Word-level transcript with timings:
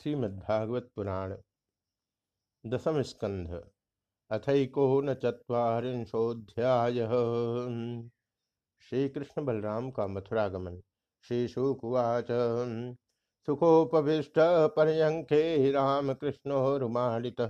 श्रीमद्भागवत 0.00 0.88
पुराण 0.96 1.32
दसम 2.64 3.00
स्कंध 3.02 3.50
अथको 4.30 5.00
न 5.00 5.14
चुरीशोध्याय 5.16 7.00
श्री 8.82 9.08
कृष्ण 9.08 9.44
बलराम 9.44 9.90
का 9.90 10.06
मथुरागमन। 10.06 10.80
श्री 11.24 11.48
शुकुवाच 11.48 12.26
सुखोपविष्ट 13.48 14.38
पर्यंके 14.76 15.70
रामकृष्णो 15.72 16.76
रुमालित। 16.78 17.40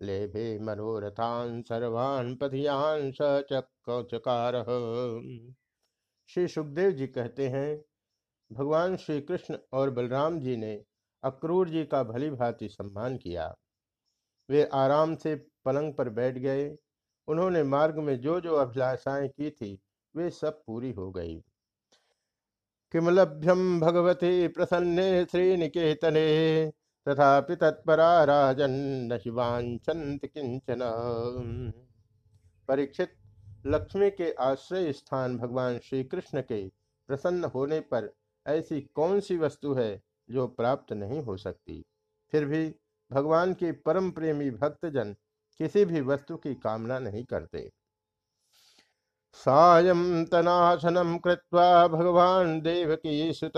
लेभे 0.00 0.58
मनोरथान 0.58 1.62
सर्वान् 1.62 2.36
पथियान 2.36 3.10
चकार 3.12 4.62
श्री 6.30 6.46
सुखदेव 6.48 6.90
जी 6.90 7.06
कहते 7.08 7.48
हैं, 7.48 7.80
भगवान 8.50 8.96
श्री 8.96 9.20
कृष्ण 9.22 9.58
और 9.72 9.90
बलराम 9.90 10.38
जी 10.40 10.56
ने 10.56 10.72
अक्रूर 11.22 11.68
जी 11.68 11.84
का 11.84 12.02
भली 12.02 12.30
भांति 12.30 12.68
सम्मान 12.68 13.16
किया। 13.16 13.54
वे 14.48 14.64
आराम 14.64 15.16
से 15.16 15.34
पलंग 15.64 15.94
पर 15.94 16.08
बैठ 16.08 16.38
गए। 16.38 16.76
उन्होंने 17.28 17.62
मार्ग 17.62 17.98
में 17.98 18.20
जो 18.20 18.40
जो 18.40 18.54
अभिलाषाएँ 18.54 19.28
की 19.28 19.50
थी, 19.50 19.78
वे 20.14 20.30
सब 20.30 20.62
पूरी 20.66 20.92
हो 20.92 21.10
गई। 21.10 21.42
किमलभ्यम 22.92 23.80
भगवती 23.80 24.48
प्रसन्ने 24.48 25.24
श्री 25.24 25.56
निकेतने 25.56 26.70
तथापि 27.06 27.56
तत्परा 27.56 28.24
राजन 28.24 28.70
नशिवांचंत 29.12 30.26
किंचन 30.26 30.78
परीक्षित 32.68 33.12
लक्ष्मी 33.66 34.10
के 34.10 34.32
आश्रय 34.32 34.92
स्थान 34.92 35.38
भगवान 35.38 35.78
श्री 35.78 36.04
कृष्ण 36.04 36.42
के 36.42 36.68
प्रसन्न 37.08 37.44
होने 37.44 37.80
पर 37.80 38.12
ऐसी 38.46 38.80
कौन 38.80 39.20
सी 39.20 39.36
वस्तु 39.36 39.74
है 39.74 39.90
जो 40.30 40.46
प्राप्त 40.46 40.92
नहीं 40.92 41.22
हो 41.22 41.36
सकती। 41.36 41.82
फिर 42.32 42.44
भी 42.44 42.74
भगवान 43.10 43.54
के 43.54 43.72
परम 43.72 44.10
प्रेमी 44.10 44.50
भक्तजन 44.50 45.14
किसी 45.60 45.84
भी 45.84 46.00
वस्तु 46.00 46.36
की 46.36 46.54
कामना 46.54 46.98
नहीं 46.98 47.24
करते। 47.24 47.70
सायं 49.34 50.24
तनाशनम 50.24 51.16
कृत्वा 51.18 51.86
भगवान 51.88 52.60
देवकी 52.60 53.32
सुत 53.32 53.52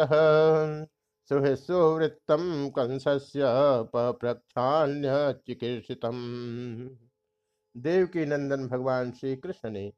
सुहृत्सुवृत्तम 1.30 2.42
कंसस्य 2.68 3.42
पप्रक्षान्य 3.92 5.10
चिकीर्षितम। 5.46 6.18
देवकी 7.74 8.24
नंदन 8.26 8.66
भगवान 8.68 9.12
श्री 9.12 9.36
कृष्ण 9.36 9.70
ने 9.70 9.92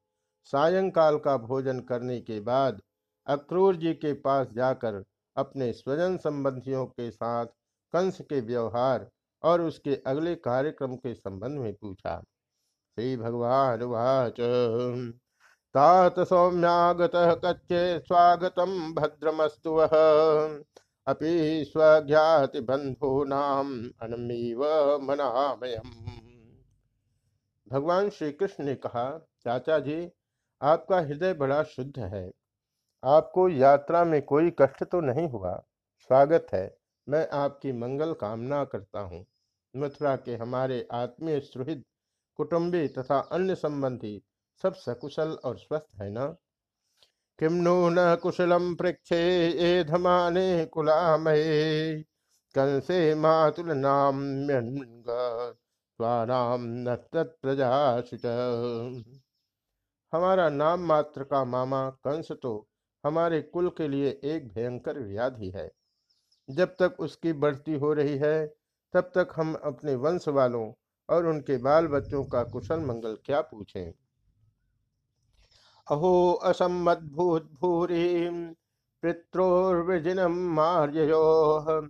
सायंकाल 0.44 1.18
का 1.18 1.36
भोजन 1.36 1.80
करने 1.80 2.20
के 2.20 2.40
बाद 2.40 2.80
अक्रूर 3.26 3.76
जी 3.76 3.94
के 3.94 4.12
पास 4.12 4.48
जाकर 4.52 5.04
अपने 5.36 5.72
स्वजन 5.72 6.16
संबंधियों 6.16 6.86
के 6.86 7.10
साथ 7.10 7.46
कंस 7.92 8.20
के 8.20 8.40
व्यवहार 8.40 9.08
और 9.42 9.60
उसके 9.60 9.94
अगले 10.06 10.34
कार्यक्रम 10.34 10.96
के 10.96 11.14
संबंध 11.14 11.58
में 11.58 11.74
पूछा। 11.74 12.24
श्री 12.96 13.16
भगवान 13.16 13.82
वाच। 13.82 14.36
तात 15.74 16.20
सौम्यागत 16.20 17.10
कच्चे 17.44 17.98
स्वागत 17.98 18.60
भद्रमस्तु 18.98 19.74
अपि 21.06 21.64
स्वज्ञाति 21.68 22.66
नाम 23.28 23.90
अनमीव 24.02 24.64
मनामयम। 25.02 25.90
भगवान 27.68 28.10
श्री 28.10 28.32
कृष्ण 28.32 28.64
ने 28.64 28.74
कहा, 28.74 29.26
चाचा 29.44 29.78
जी, 29.78 30.08
आपका 30.62 31.00
हृदय 31.00 31.32
बड़ा 31.34 31.62
शुद्ध 31.62 31.98
है। 31.98 32.30
आपको 33.04 33.48
यात्रा 33.48 34.04
में 34.04 34.22
कोई 34.22 34.50
कष्ट 34.50 34.84
तो 34.84 35.00
नहीं 35.00 35.28
हुआ? 35.28 35.62
स्वागत 35.98 36.46
है। 36.54 36.78
मैं 37.08 37.28
आपकी 37.28 37.72
मंगल 37.72 38.12
कामना 38.12 38.64
करता 38.64 39.00
हूँ। 39.00 39.26
मथुरा 39.76 40.16
के 40.16 40.36
हमारे 40.36 40.88
आत्मीय, 40.92 41.40
सुहृद, 41.40 41.84
कुटुंबी 42.36 42.88
तथा 42.88 43.18
अन्य 43.18 43.54
संबंधी 43.54 44.22
सब 44.62 44.74
सकुशल 44.74 45.38
और 45.44 45.58
स्वस्थ 45.58 46.02
है 46.02 46.10
ना? 46.10 46.26
किम 47.38 47.52
नो 47.52 47.88
न 47.88 48.16
कुशलम 48.16 48.74
पृक्षे 48.74 49.48
ये 49.48 49.84
धमाने 49.84 50.66
कुलामये। 50.66 52.04
कंसे 52.54 53.14
मातुल 53.14 53.72
नाम 53.72 54.38
स्वानाम 55.98 56.84
प्रजा 57.18 58.02
हमारा 60.12 60.48
नाम 60.48 60.80
मात्र 60.80 61.24
का 61.24 61.44
मामा 61.44 61.90
कंस 61.90 62.32
तो 62.32 62.68
हमारे 63.04 63.42
कुल 63.42 63.68
के 63.68 63.88
लिए 63.88 64.20
एक 64.24 64.48
भयंकर 64.48 64.98
व्याधि 64.98 65.50
है। 65.50 65.70
जब 66.50 66.68
तक 66.68 66.96
उसकी 67.00 67.32
बढ़ती 67.32 67.74
हो 67.74 67.92
रही 67.92 68.16
है, 68.18 68.46
तब 68.94 69.00
तक 69.00 69.28
हम 69.36 69.54
अपने 69.54 69.94
वंश 69.94 70.28
वालों 70.28 70.72
और 71.08 71.26
उनके 71.26 71.56
बाल 71.56 71.86
बच्चों 71.86 72.24
का 72.24 72.44
कुशल 72.44 72.80
मंगल 72.80 73.18
क्या 73.24 73.40
पूछें? 73.40 73.92
अहो 75.90 76.32
असम्मद्भूत 76.32 77.50
भूरी 77.60 78.30
पित्रोर्विजिनम 79.02 80.32
मार्यो 80.32 81.88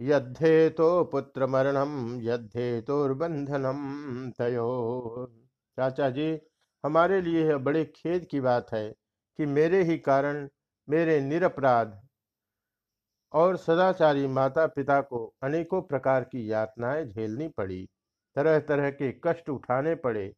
यद्धे 0.00 0.70
तो 0.70 1.04
पुत्र 1.04 1.46
मरणम 1.46 2.20
यद्धे 2.22 2.80
तोर्बंधनम 2.80 4.30
तयो। 4.30 5.26
चाचा 5.76 6.10
जी, 6.10 6.40
हमारे 6.84 7.20
लिए 7.20 7.44
यह 7.44 7.58
बड़े 7.58 7.84
खेद 7.84 8.24
की 8.24 8.40
बात 8.40 8.72
है। 8.72 8.99
कि 9.40 9.46
मेरे 9.46 9.82
ही 9.82 9.96
कारण 9.98 10.48
मेरे 10.88 11.20
निरपराध 11.20 11.92
और 13.32 13.56
सदाचारी 13.56 14.26
माता 14.26 14.66
पिता 14.66 15.00
को 15.00 15.24
अनेकों 15.42 15.80
प्रकार 15.82 16.24
की 16.24 16.50
यातनाएँ 16.52 17.04
झेलनी 17.04 17.48
पड़ी। 17.48 17.88
तरह 18.36 18.58
तरह 18.60 18.90
के 18.90 19.10
कष्ट 19.24 19.48
उठाने 19.48 19.94
पड़े। 19.94 20.32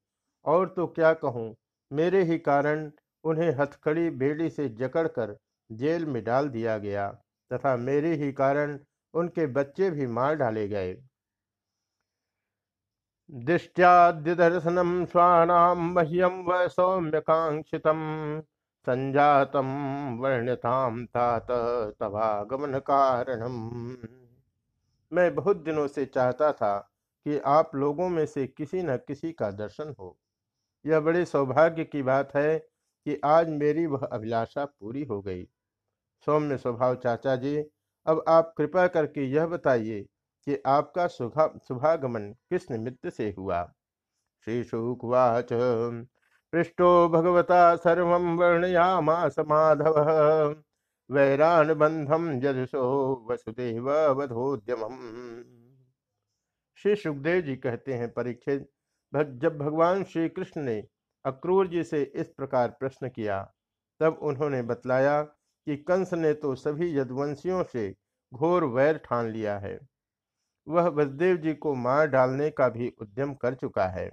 और 0.45 0.69
तो 0.69 0.87
क्या 0.87 1.13
कहूँ, 1.15 1.55
मेरे 1.91 2.23
ही 2.23 2.39
कारण 2.39 2.91
उन्हें 3.25 3.51
हथकड़ी 3.51 4.09
बेड़ी 4.11 4.49
से 4.51 4.69
जकड़कर 4.69 5.37
जेल 5.71 6.07
में 6.07 6.23
डाल 6.25 6.49
दिया 6.49 6.79
गया 6.79 7.11
तथा 7.51 7.77
मेरे 7.77 8.15
ही 8.15 8.33
कारण 8.33 8.79
उनके 9.15 9.47
बच्चे 9.47 9.91
भी 9.91 10.07
मार 10.07 10.35
डाले 10.35 10.69
गए। 10.69 10.95
दृष्टियाद्यदर्शनम 13.31 15.05
स्वाणाम 15.05 15.93
मह्यम 15.93 16.43
व 16.45 16.67
सौम्यकांक्षितम 16.69 18.01
संजातम 18.87 19.69
वर्ण्यताम 20.21 21.05
तात 21.07 21.47
तवागमन 22.01 22.79
कारणम 22.79 23.59
मैं 25.13 25.35
बहुत 25.35 25.57
दिनों 25.57 25.87
से 25.89 26.05
चाहता 26.07 26.53
था 26.53 26.77
कि 27.27 27.39
आप 27.39 27.75
लोगों 27.75 28.09
में 28.09 28.25
से 28.27 28.47
किसी 28.47 28.83
न 28.83 28.97
किसी 28.97 29.33
का 29.33 29.51
दर्शन 29.51 29.95
हो। 30.01 30.17
यह 30.85 31.01
बड़े 31.01 31.25
सौभाग्य 31.25 31.85
की 31.85 32.03
बात 32.03 32.35
है 32.37 32.59
कि 32.59 33.21
आज 33.25 33.49
मेरी 33.49 33.87
वह 33.87 34.09
अभिलाषा 34.13 34.65
पूरी 34.65 35.05
हो 35.05 35.21
गई। 35.23 35.45
सौम्य 36.27 36.57
स्वभाव 36.59 36.95
चाचा 36.95 37.37
जी, 37.37 37.57
अब 38.07 38.25
आप 38.29 38.55
कृपा 38.57 38.87
करके 38.87 39.25
यह 39.25 39.47
बताइए 39.47 40.03
कि 40.47 40.63
आपका 40.67 41.07
शुभागमन 41.09 42.31
किस 42.51 42.71
निमित्त 42.71 43.09
से 43.09 43.35
हुआ? 43.39 43.65
श्री 44.47 44.63
शुकवाच 44.65 45.53
पृष्ठो 46.53 47.09
भगवता 47.09 47.75
सर्व 47.77 48.09
वर्णयामास 48.39 49.39
माधव 49.49 49.95
वैरानुबंधम 51.11 52.31
यदुषो 52.43 52.83
वसुदेव 53.31 53.89
वधोद्यम 54.19 54.83
श्री 56.79 56.95
सुखदेव 56.97 57.41
जी 57.41 57.57
कहते 57.57 57.95
हैं 57.95 58.09
परीक्षित 58.13 58.69
भग, 59.13 59.39
जब 59.43 59.59
भगवान 59.59 60.05
श्री 60.05 60.29
कृष्ण 60.29 60.63
ने 60.63 60.83
अक्रूर 61.25 61.69
जी 61.69 61.83
से 61.85 62.03
इस 62.03 62.29
प्रकार 62.29 62.69
प्रश्न 62.81 63.09
किया 63.09 63.43
तब 64.01 64.19
उन्होंने 64.23 64.63
बतलाया 64.63 65.21
कि 65.23 65.77
कंस 65.89 66.13
ने 66.15 66.33
तो 66.35 66.55
सभी 66.57 66.97
यदवंशियों 66.99 67.63
से 67.65 67.91
घोर 68.33 68.65
वैर 68.71 68.97
ठान 69.05 69.31
लिया 69.31 69.59
है। 69.59 69.79
वह 70.67 70.89
वसुदेव 70.91 71.37
जी 71.37 71.55
को 71.57 71.75
मार 71.75 72.07
डालने 72.09 72.51
का 72.51 72.69
भी 72.69 72.89
उद्यम 73.01 73.35
कर 73.35 73.55
चुका 73.55 73.87
है। 73.89 74.11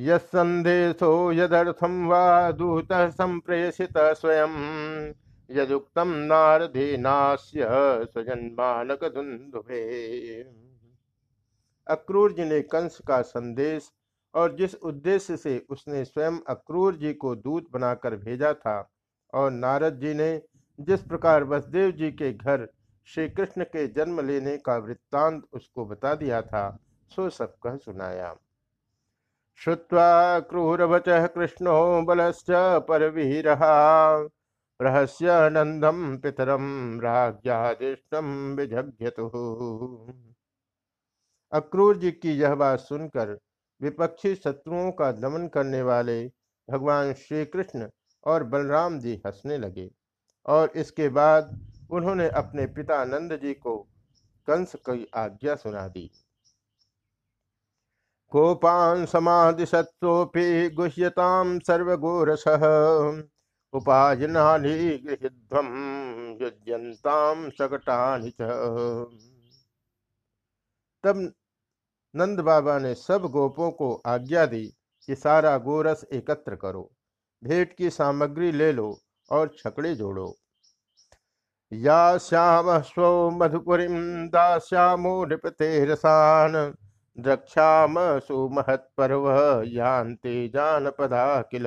यदेशो 0.00 1.10
यदर्थम 1.32 2.06
वा 2.08 2.50
दूत 2.52 2.92
संप्रेषित 2.92 3.98
स्वयं। 4.18 4.54
यदुक्तम 5.50 6.08
नारदेनास्य 6.24 7.68
स्वजन्मानक 8.04 9.04
धुंधुभे 9.04 9.80
अक्रूर 11.86 12.32
जी 12.32 12.44
ने 12.44 12.60
कंस 12.68 12.98
का 13.06 13.20
संदेश 13.22 13.90
और 14.34 14.56
जिस 14.56 14.74
उद्देश्य 14.74 15.36
से 15.36 15.58
उसने 15.70 16.04
स्वयं 16.04 16.38
अक्रूर 16.48 16.96
जी 16.96 17.12
को 17.14 17.34
दूत 17.36 17.66
बनाकर 17.72 18.16
भेजा 18.16 18.52
था 18.54 18.76
और 19.32 19.50
नारद 19.50 19.98
जी 20.00 20.14
ने 20.14 20.30
जिस 20.78 21.02
प्रकार 21.02 21.44
वसुदेव 21.44 21.90
जी 21.92 22.10
के 22.12 22.32
घर 22.32 22.68
श्री 23.08 23.28
कृष्ण 23.28 23.64
के 23.64 23.86
जन्म 23.88 24.20
लेने 24.20 24.56
का 24.56 24.76
वृत्तांत 24.76 25.42
उसको 25.52 25.86
बता 25.86 26.14
दिया 26.14 26.40
था, 26.42 26.78
सो 27.10 27.28
सब 27.30 27.54
कह 27.62 27.76
सुनाया। 27.76 28.34
श्रुवा 29.58 30.40
क्रूरवच 30.40 31.08
कृष्णो 31.34 31.80
बलश्च 32.02 32.50
परवीरः 32.88 33.62
रहस्य 34.80 35.48
नंदम 35.50 36.16
पितरम 36.16 36.68
राज्यादिष्टम 37.00 38.30
विजग्यतु 38.56 39.26
अक्रूर 41.52 41.96
जी 41.96 42.10
की 42.12 42.32
यह 42.38 42.54
बात 42.54 42.80
सुनकर 42.80 43.36
विपक्षी 43.80 44.34
शत्रुओं 44.34 44.90
का 44.92 45.10
दमन 45.12 45.46
करने 45.48 45.82
वाले 45.82 46.16
भगवान 46.68 47.12
श्री 47.14 47.44
कृष्ण 47.46 47.88
और 48.26 48.44
बलराम 48.44 48.98
जी 48.98 49.14
हंसने 49.26 49.58
लगे 49.58 49.88
और 50.46 50.72
इसके 50.76 51.08
बाद 51.08 51.54
उन्होंने 51.90 52.28
अपने 52.36 52.66
पिता 52.74 53.04
नंद 53.04 53.38
जी 53.42 53.54
को 53.56 53.76
कंस 54.48 54.74
की 54.88 55.06
आज्ञा 55.16 55.54
सुना 55.56 55.86
दी। 55.88 56.10
कोपान 58.32 59.04
समाधिशत्रोपि 59.06 60.46
गुह्यताम 60.70 61.58
सर्वगोरस। 61.58 62.44
उपायनानि 63.72 64.76
गृहध्वम 64.98 65.68
युज्यंताम 66.40 67.48
सकटानि 67.50 68.30
तब 71.04 71.20
नंद 72.14 72.40
बाबा 72.40 72.78
ने 72.78 72.94
सब 72.94 73.26
गोपों 73.32 73.70
को 73.72 73.92
आज्ञा 74.06 74.44
दी 74.46 74.64
कि 75.08 75.14
सारा 75.14 75.56
गोरस 75.58 76.04
एकत्र 76.12 76.56
करो, 76.56 76.82
भेंट 77.42 77.72
की 77.76 77.90
सामग्री 77.90 78.50
ले 78.52 78.72
लो 78.72 78.88
और 79.30 79.54
छकड़े 79.58 79.94
जोड़ो। 79.94 80.34
या 81.72 82.18
श्याम 82.18 82.78
स्व 82.82 83.30
मधुपुरी 83.32 83.86
दास्यामो 84.28 85.24
नृपते 85.24 85.68
नृपतेरसान 85.68 86.52
द्रक्षाम 87.22 87.94
सुमहत्पर्व 88.18 89.30
यान्ते 89.66 90.48
जानपदा 90.48 91.42
किल 91.54 91.66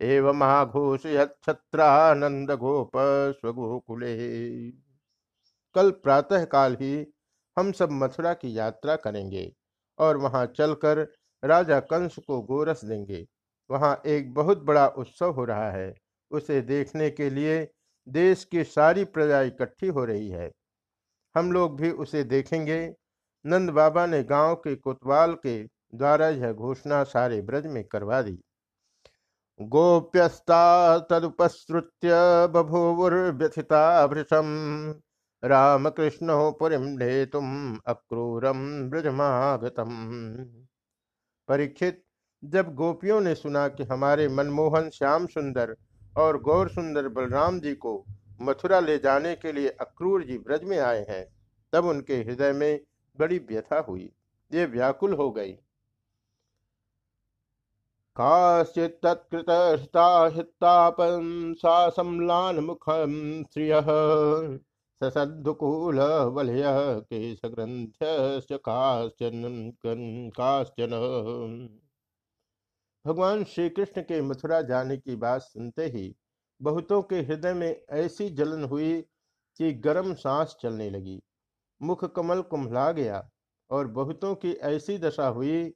एवमाघोषयक्षत्रानंद 0.00 2.58
गोप 2.58 2.90
स्वगोकुले 3.40 4.16
कल 5.74 5.90
प्रातः 6.02 6.44
काल 6.44 6.76
ही 6.80 7.06
हम 7.56 7.72
सब 7.72 7.88
मथुरा 7.92 8.34
की 8.34 8.58
यात्रा 8.58 8.96
करेंगे 8.96 9.52
और 9.98 10.16
वहाँ 10.16 10.46
चलकर 10.46 11.12
राजा 11.42 11.80
कंस 11.80 12.16
को 12.26 12.42
गोरस 12.42 12.84
देंगे। 12.84 13.26
वहाँ 13.70 14.02
एक 14.06 14.34
बहुत 14.34 14.64
बड़ा 14.64 14.86
उत्सव 14.98 15.30
हो 15.30 15.44
रहा 15.44 15.70
है। 15.70 15.94
उसे 16.30 16.62
देखने 16.62 17.10
के 17.10 17.30
लिए 17.30 17.68
देश 18.06 18.44
की 18.44 18.64
सारी 18.64 19.04
प्रजा 19.04 19.42
इकट्ठी 19.42 19.88
हो 19.88 20.04
रही 20.04 20.28
है। 20.28 20.50
हम 21.34 21.52
लोग 21.52 21.80
भी 21.80 21.90
उसे 21.90 22.24
देखेंगे। 22.24 22.94
नंद 23.44 23.70
बाबा 23.70 24.06
ने 24.06 24.22
गाँव 24.24 24.54
के 24.56 24.74
कोतवाल 24.76 25.34
के 25.36 25.62
द्वारा 25.94 26.28
यह 26.28 26.52
घोषणा 26.52 27.02
सारे 27.04 27.40
ब्रज 27.42 27.66
में 27.66 27.82
करवा 27.84 28.20
दी। 28.22 28.38
गोप्यस्ता 29.60 30.98
तदुपसृत्य 31.10 32.10
बभूवुर्व्यथिता 32.46 34.06
भृशम 34.06 34.48
रामकृष्ण 35.42 36.28
पुरीम 36.52 36.82
नेतुम 36.98 37.48
अक्रूरम 37.86 38.60
ब्रजमागतम। 38.90 39.90
परीक्षित, 41.48 42.02
जब 42.42 42.74
गोपियों 42.74 43.20
ने 43.20 43.34
सुना 43.34 43.66
कि 43.68 43.84
हमारे 43.84 44.28
मनमोहन 44.28 44.90
श्याम 44.90 45.26
सुंदर 45.26 45.74
और 46.16 46.40
गौर 46.42 46.68
सुंदर 46.68 47.08
बलराम 47.08 47.58
जी 47.60 47.74
को 47.74 48.04
मथुरा 48.42 48.80
ले 48.80 48.98
जाने 48.98 49.34
के 49.34 49.52
लिए 49.52 49.68
अक्रूर 49.80 50.24
जी 50.24 50.38
ब्रज 50.38 50.64
में 50.64 50.78
आए 50.78 51.04
हैं, 51.08 51.24
तब 51.72 51.84
उनके 51.84 52.16
हृदय 52.16 52.52
में 52.52 52.80
बड़ी 53.20 53.38
व्यथा 53.38 53.78
हुई। 53.78 54.12
ये 54.52 54.66
व्याकुल 54.66 55.12
हो 55.12 55.30
गई। 55.30 55.58
सा 58.18 59.14
काश्चन 68.56 69.72
भगवान 73.06 73.44
श्री 73.44 73.70
कृष्ण 73.70 74.02
के 74.02 74.22
मथुरा 74.22 74.62
जाने 74.62 74.96
की 74.96 75.16
बात 75.16 75.42
सुनते 75.42 75.84
ही 75.84 76.16
बहुतों 76.62 77.02
के 77.02 77.20
हृदय 77.20 77.52
में 77.52 77.84
ऐसी 77.90 78.30
जलन 78.30 78.64
हुई 78.64 79.04
कि 79.56 79.72
गर्म 79.72 80.14
सांस 80.14 80.56
चलने 80.60 80.90
लगी। 80.90 81.22
मुख 81.80 82.04
कमल 82.14 82.40
कुंभला 82.50 82.90
गया 82.92 83.28
और 83.70 83.86
बहुतों 83.90 84.34
की 84.34 84.52
ऐसी 84.70 84.98
दशा 84.98 85.26
हुई। 85.28 85.72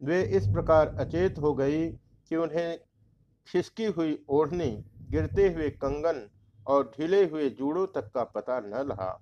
वे 0.00 0.22
इस 0.36 0.46
प्रकार 0.46 0.94
अचेत 1.00 1.38
हो 1.38 1.52
गई 1.54 1.88
कि 2.30 2.36
उन्हें 2.36 2.78
खिसकी 3.48 3.84
हुई 3.88 4.18
ओढ़नी, 4.28 4.70
गिरते 5.10 5.48
हुए 5.48 5.68
कंगन 5.76 6.28
और 6.66 6.90
ढीले 6.96 7.24
हुए 7.24 7.48
जूड़ों 7.50 7.86
तक 7.86 8.10
का 8.14 8.24
पता 8.30 8.58
न 8.60 8.86
रहा 8.90 9.12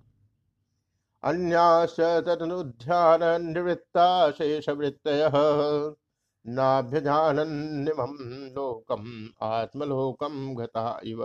तदनुध्यान 2.23 3.23
निवृत्ता 3.45 4.31
शेषवृत्त 4.31 5.09
नाभ्यजानन्निमं 6.45 8.15
लोकम 8.51 9.05
आत्मलोकम 9.43 10.55
गता 10.55 11.01
इव। 11.05 11.23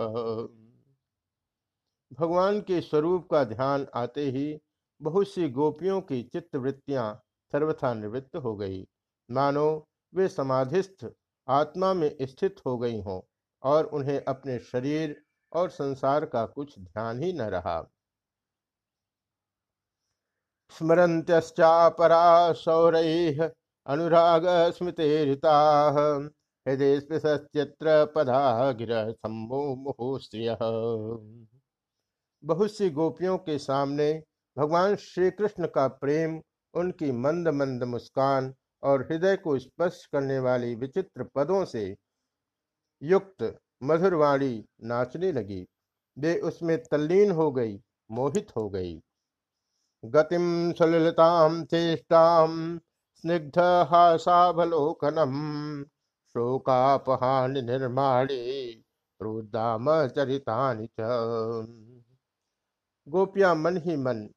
भगवान 2.12 2.60
के 2.60 2.80
स्वरूप 2.80 3.28
का 3.30 3.42
ध्यान 3.44 3.86
आते 3.94 4.24
ही 4.30 4.46
बहुत 5.00 5.28
सी 5.28 5.48
गोपियों 5.48 6.00
की 6.00 6.22
चित्तवृत्तियाँ 6.22 7.22
सर्वथा 7.52 7.94
निवृत्त 7.94 8.36
हो 8.36 8.56
गई। 8.56 8.86
मानो, 9.30 9.88
वे 10.14 10.28
समाधिस्थ 10.28 11.06
आत्मा 11.48 11.94
में 11.94 12.16
स्थित 12.22 12.56
हो 12.66 12.78
गई 12.78 13.00
हों 13.00 13.20
और 13.62 13.84
उन्हें 13.84 14.24
अपने 14.24 14.58
शरीर 14.58 15.22
और 15.52 15.70
संसार 15.70 16.24
का 16.24 16.46
कुछ 16.46 16.78
ध्यान 16.78 17.22
ही 17.22 17.32
न 17.32 17.40
रहा। 17.40 17.80
स्मरंत्यापरा 20.70 22.52
सौर 22.52 22.94
अनुराग 23.86 24.46
स्मृतिता 24.46 25.58
हृदय 26.66 27.00
स्पृश्चित्र 27.00 28.04
पदा 28.06 28.72
गिर 28.72 28.88
स्त्रिय 30.20 30.56
बहुत 32.44 32.72
सी 32.72 32.90
गोपियों 32.90 33.38
के 33.38 33.58
सामने 33.58 34.24
भगवान 34.56 34.96
श्री 34.96 35.30
कृष्ण 35.30 35.66
का 35.66 35.88
प्रेम, 35.88 36.42
उनकी 36.74 37.12
मंद 37.12 37.48
मंद 37.48 37.84
मुस्कान 37.84 38.54
और 38.82 39.02
हृदय 39.02 39.36
को 39.36 39.58
स्पर्श 39.58 40.06
करने 40.06 40.38
वाली 40.38 40.74
विचित्र 40.74 41.24
पदों 41.34 41.64
से 41.64 41.96
युक्त 43.02 43.58
मधुरवाणी 43.82 44.64
नाचने 44.82 45.32
लगी। 45.32 45.66
वे 46.18 46.38
उसमें 46.40 46.82
तल्लीन 46.82 47.30
हो 47.30 47.52
गई, 47.52 47.80
मोहित 48.10 48.52
हो 48.56 48.68
गई। 48.70 49.02
गतिम 50.04 50.72
सलिलताम 50.72 51.64
चेष्टाम 51.64 52.80
स्निग्ध 53.14 53.58
हासावलोकनम 53.58 55.34
शोकापहान 56.28 57.52
निर्माणे 57.64 58.70
रुदाम 59.22 60.06
चरितानि 60.06 60.88
गोपिया 63.08 63.54
मन 63.54 63.76
ही 63.76 63.96
मन 63.96 64.28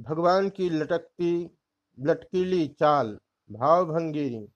भगवान 0.00 0.48
की 0.48 0.70
लटकती, 0.70 1.50
लटकीली 2.00 2.68
चाल 2.68 3.18
भावभंगी 3.52 4.48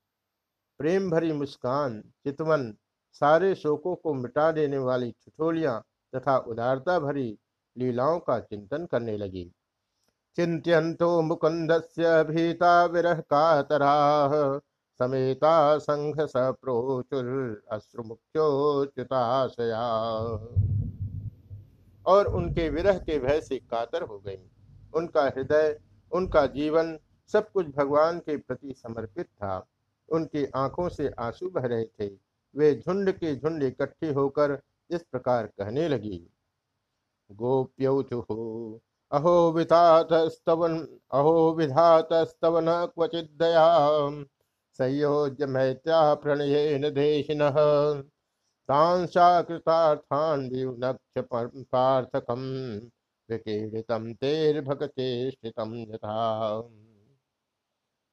प्रेम 0.79 1.11
भरी 1.11 1.33
मुस्कान, 1.33 2.01
चितवन, 2.01 2.75
सारे 3.13 3.55
शोकों 3.55 3.95
को 3.95 4.15
मिटा 4.15 4.53
देने 4.53 4.79
वाली 4.79 5.11
ठिठोलियाँ 5.11 5.85
तथा 6.15 6.39
उदारता 6.39 6.99
भरी 6.99 7.39
लीलाओं 7.79 8.19
का 8.19 8.41
चिंतन 8.41 8.87
करने 8.87 9.17
लगी। 9.17 9.53
चिंत्यंतो 10.37 11.23
मुकुंद 11.23 11.83
से 11.83 12.25
भीता 12.25 12.85
विरह 12.85 13.15
कातरा, 13.15 14.61
समेता 14.99 15.79
संघ 15.79 16.21
सप्रोचुर 16.21 17.63
अश्रुमुख्योच्युताशया 17.73 19.83
और 22.07 22.27
उनके 22.27 22.69
विरह 22.69 22.99
के 22.99 23.19
भय 23.19 23.41
से 23.41 23.59
कातर 23.59 24.03
हो 24.03 24.19
गई। 24.19 24.52
उनका 24.95 25.27
हृदय, 25.27 25.81
उनका 26.13 26.47
जीवन 26.47 26.99
सब 27.33 27.51
कुछ 27.51 27.67
भगवान 27.67 28.19
के 28.19 28.37
प्रति 28.37 28.75
समर्पित 28.77 29.27
था। 29.27 29.67
उनकी 30.09 30.47
आँखों 30.57 30.89
से 30.89 31.13
आँसू 31.19 31.51
बह 31.51 31.67
रहे 31.67 31.85
थे। 31.85 32.11
वे 32.55 32.83
झुंड 32.87 33.13
के 33.13 33.37
झुंड 33.37 33.63
इकट्ठे 33.63 34.13
होकर 34.13 34.63
इस 34.91 35.03
प्रकार 35.03 35.47
कहने 35.47 35.89
लगी, 35.89 36.31
गोप्यौचुः, 37.31 38.25
अहो 39.13 39.53
विधातस्तवन 39.53 40.89
अहो 41.13 41.53
विधातस्तवन 41.53 42.87
क्वचित 42.87 43.31
दया 43.39 43.89
संयोज्य 44.79 45.47
मैत्या 45.47 46.15
प्रणयेन 46.15 46.91
देशिनः 46.91 47.55
विनक्ष 48.71 51.19
पार्थकम् 51.73 52.81
विकीर्णितं 53.29 54.13
तेर्भगचेष्टितं 54.13 55.75
यथा। 55.95 56.61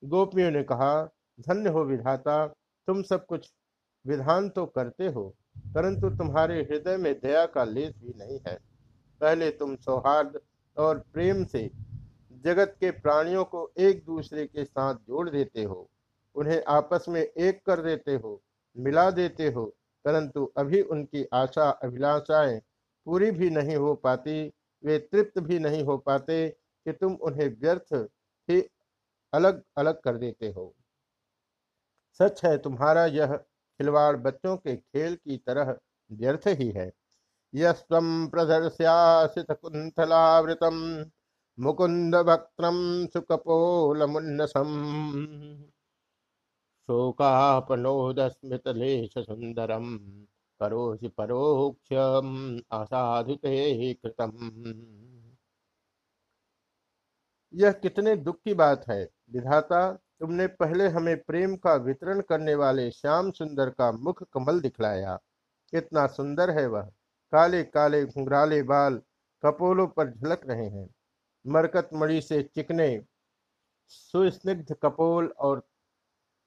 गोपियों 0.03 0.51
ने 0.51 0.63
कहा, 0.63 1.03
धन्य 1.39 1.69
हो 1.69 1.83
विधाता, 1.83 2.45
तुम 2.87 3.01
सब 3.01 3.25
कुछ 3.25 3.51
विधान 4.05 4.49
तो 4.49 4.65
करते 4.65 5.07
हो, 5.07 5.35
परंतु 5.75 6.09
तुम्हारे 6.09 6.61
हृदय 6.61 6.97
में 6.97 7.13
दया 7.19 7.45
का 7.45 7.63
लेस 7.63 7.93
भी 7.97 8.13
नहीं 8.17 8.39
है। 8.47 8.57
पहले 9.21 9.49
तुम 9.51 9.75
सौहार्द 9.75 10.39
और 10.77 10.99
प्रेम 11.13 11.43
से 11.45 11.69
जगत 12.45 12.75
के 12.79 12.91
प्राणियों 12.91 13.43
को 13.45 13.71
एक 13.77 14.03
दूसरे 14.05 14.45
के 14.45 14.65
साथ 14.65 14.95
जोड़ 15.07 15.29
देते 15.29 15.63
हो, 15.63 15.89
उन्हें 16.35 16.61
आपस 16.67 17.05
में 17.09 17.21
एक 17.21 17.61
कर 17.65 17.81
देते 17.81 18.15
हो, 18.15 18.41
मिला 18.77 19.09
देते 19.11 19.47
हो, 19.47 19.65
परंतु 20.05 20.45
अभी 20.57 20.81
उनकी 20.81 21.25
आशा 21.33 21.69
अभिलाषाएँ 21.83 22.59
पूरी 23.05 23.31
भी 23.31 23.49
नहीं 23.49 23.75
हो 23.75 23.93
पाती 23.95 24.51
वे 24.83 24.99
तृप्त 24.99 25.39
भी 25.39 25.59
नहीं 25.59 25.83
हो 25.83 25.97
पाते 25.97 26.49
कि 26.49 26.91
तुम 26.91 27.17
उन्हें 27.21 27.59
व्यर्थ 27.59 28.09
ही 28.49 28.69
अलग 29.33 29.63
अलग 29.77 30.01
कर 30.01 30.17
देते 30.17 30.51
हो। 30.51 30.75
सच 32.19 32.45
है, 32.45 32.57
तुम्हारा 32.57 33.05
यह 33.05 33.35
खिलवाड़ 33.35 34.17
बच्चों 34.17 34.57
के 34.57 34.75
खेल 34.75 35.15
की 35.15 35.37
तरह 35.37 35.77
व्यर्थ 36.11 36.47
ही 36.47 36.71
है। 36.71 36.91
यस्व 37.53 38.29
प्रदर्श्यासित 38.29 39.51
कुंथलावृतम 39.51 41.05
मुकुंद 41.57 42.15
भक्त्रम 42.15 43.07
सुकपोल 43.07 44.05
मुन्नसम 44.05 44.67
शोकापनोदस्मितलेश 46.89 49.13
सुंदरम 49.17 49.99
करोसि 50.59 51.07
परोक्ष 51.07 51.93
असाधुते 52.71 53.93
कृतम। 53.93 54.31
यह 57.53 57.71
कितने 57.71 58.15
दुख 58.15 58.35
की 58.35 58.53
बात 58.53 58.89
है। 58.89 59.09
विधाता, 59.31 59.91
तुमने 59.91 60.47
पहले 60.47 60.87
हमें 60.87 61.23
प्रेम 61.23 61.55
का 61.55 61.73
वितरण 61.73 62.21
करने 62.21 62.55
वाले 62.55 62.91
श्याम 62.91 63.31
सुंदर 63.31 63.69
का 63.69 63.91
मुख 63.91 64.23
कमल 64.33 64.59
दिखलाया। 64.59 65.15
कितना 65.71 66.07
सुंदर 66.07 66.49
है 66.49 66.67
वह। 66.67 66.81
काले 67.31 67.63
काले 67.63 68.05
घुंघराले 68.05 68.63
बाल 68.63 69.01
कपोलों 69.45 69.87
पर 69.87 70.11
झलक 70.11 70.41
रहे 70.45 70.67
हैं। 70.67 70.89
मरकत 71.47 71.89
मणि 71.93 72.21
से 72.21 72.43
चिकने 72.43 73.05
सुस्निग्ध 73.87 74.75
कपोल 74.83 75.27
और 75.27 75.59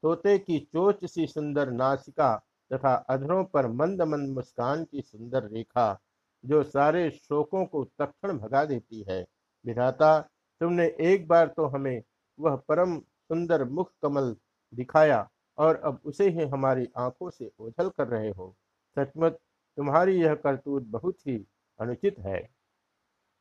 तोते 0.03 0.39
की 0.39 0.59
चोच 0.73 1.05
सी 1.05 1.27
सुंदर 1.27 1.71
नासिका 1.71 2.47
तथा 2.75 2.95
अधरों 2.95 3.45
पर 3.45 3.67
मंद 3.67 4.03
मंद 4.03 4.29
मुस्कान 4.29 4.85
की 4.85 5.01
सुंदर 5.03 5.45
रेखा 5.45 6.01
जो 6.45 6.63
सारे 6.63 7.11
शोकों 7.11 7.65
को 7.67 7.85
तक्षण 7.85 8.39
भगा 8.39 8.65
देती 8.65 9.05
है। 9.09 9.27
विधाता, 9.67 10.21
तुमने 10.61 10.87
एक 11.01 11.29
बार 11.29 11.47
तो 11.47 11.67
हमें 11.67 12.03
वह 12.41 12.57
परम 12.57 12.99
सुंदर 12.99 13.65
मुख 13.65 13.93
कमल 14.03 14.37
दिखाया 14.75 15.31
और 15.59 15.77
अब 15.77 16.01
उसे 16.05 16.29
ही 16.29 16.49
हमारी 16.49 16.89
आँखों 16.97 17.31
से 17.31 17.53
ओझल 17.59 17.89
कर 17.89 18.09
रहे 18.09 18.31
हो। 18.31 18.57
सचमुच, 18.99 19.33
तुम्हारी 19.77 20.21
यह 20.21 20.35
करतूत 20.35 20.83
बहुत 20.83 21.27
ही 21.27 21.47
अनुचित 21.81 22.19
है। 22.19 22.39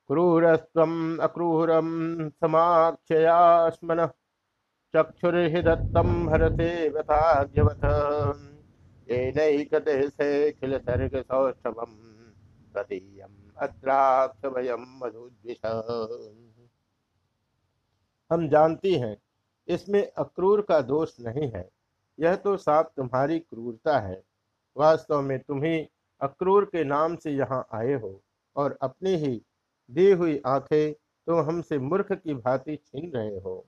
क्रूरस्व 0.08 0.82
अक्रूरम 1.22 2.30
समाक्षयास्मन 2.30 4.08
चक्षुर्दत्तम 4.96 6.28
भरते 6.28 6.90
वथाग्यवथ 6.90 8.50
येनैकदेशेऽखिल 9.12 10.77
सर्ग 10.80 11.15
सौष्ठवम् 11.22 11.96
तदीयम् 12.75 13.38
अत्राक्षवयम् 13.58 14.86
मधुद्विष। 15.01 15.65
हम 18.32 18.48
जानती 18.50 18.94
हैं, 18.96 19.18
इसमें 19.68 20.12
अक्रूर 20.12 20.62
का 20.62 20.82
दोष 20.82 21.20
नहीं 21.20 21.51
है। 21.51 21.70
यह 22.20 22.36
तो 22.36 22.56
साफ़ 22.58 22.88
तुम्हारी 22.98 23.39
क्रूरता 23.39 24.00
है। 24.00 24.24
वास्तव 24.77 25.22
में 25.22 25.39
तुम 25.39 25.63
ही 25.63 25.89
अक्रूर 26.22 26.65
के 26.65 26.84
नाम 26.84 27.15
से 27.15 27.32
यहाँ 27.32 27.68
आए 27.74 27.94
हो 27.94 28.22
और 28.56 28.77
अपनी 28.82 29.15
ही 29.15 29.41
दी 29.91 30.12
हुई 30.12 30.41
आँखें 30.46 30.94
तुम 31.27 31.39
हमसे 31.39 31.77
मूर्ख 31.80 32.12
की 32.13 32.34
भांति 32.34 32.75
छीन 32.75 33.12
रहे 33.12 33.39
हो। 33.39 33.65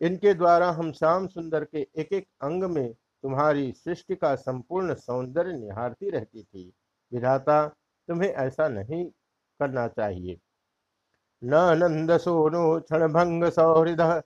इनके 0.00 0.34
द्वारा 0.34 0.70
हम 0.70 0.92
श्याम 0.92 1.26
सुंदर 1.26 1.64
के 1.64 1.86
एक 1.96 2.12
एक 2.12 2.26
अंग 2.42 2.64
में 2.64 2.94
तुम्हारी 3.26 3.72
सृष्टि 3.72 4.16
का 4.16 4.34
संपूर्ण 4.36 4.94
सौंदर्य 4.94 5.52
निहारती 5.52 6.10
रहती 6.10 6.42
थी। 6.42 6.72
विधाता, 7.12 7.68
तुम्हें 8.08 8.28
ऐसा 8.30 8.68
नहीं 8.68 9.06
करना 9.60 9.88
चाहिए। 9.88 10.40
न 11.44 11.54
नंद 11.54 12.16
सोनु 12.16 12.80
क्षण 12.80 13.12
भंग 13.12 13.44
सौहृद, 13.44 14.22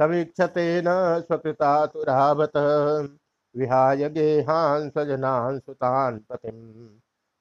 समीक्षते 0.00 0.82
न 0.82 0.84
स्वकृतातुरावत 1.20 2.56
विहाय 3.56 4.10
गेहान 4.10 4.90
स्वजनान 4.90 5.58
सुतान 5.58 6.18
पतिम, 6.18 6.88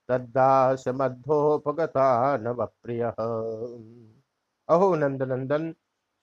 तद्दास 0.09 0.83
मध्योपगता 0.87 2.37
नव 2.37 2.65
प्रिय 2.65 3.01
अहो 4.69 4.95
नंद 4.95 5.23
नंदन 5.23 5.71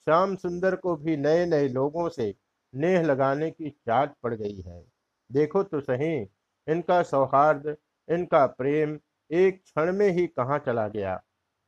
श्याम 0.04 0.36
सुंदर 0.36 0.76
को 0.76 0.96
भी 0.96 1.16
नए 1.16 1.46
नए 1.46 1.68
लोगों 1.68 2.08
से 2.08 2.34
नेह 2.74 3.02
लगाने 3.02 3.50
की 3.50 3.70
चाट 3.70 4.14
पड़ 4.22 4.34
गई 4.34 4.60
है। 4.60 4.84
देखो 5.32 5.62
तो 5.62 5.80
सही, 5.80 6.28
इनका 6.66 7.02
सौहार्द, 7.02 7.76
इनका 8.08 8.46
प्रेम 8.46 8.98
एक 9.30 9.62
क्षण 9.62 9.92
में 9.92 10.08
ही 10.08 10.26
कहाँ 10.26 10.58
चला 10.58 10.88
गया। 10.88 11.22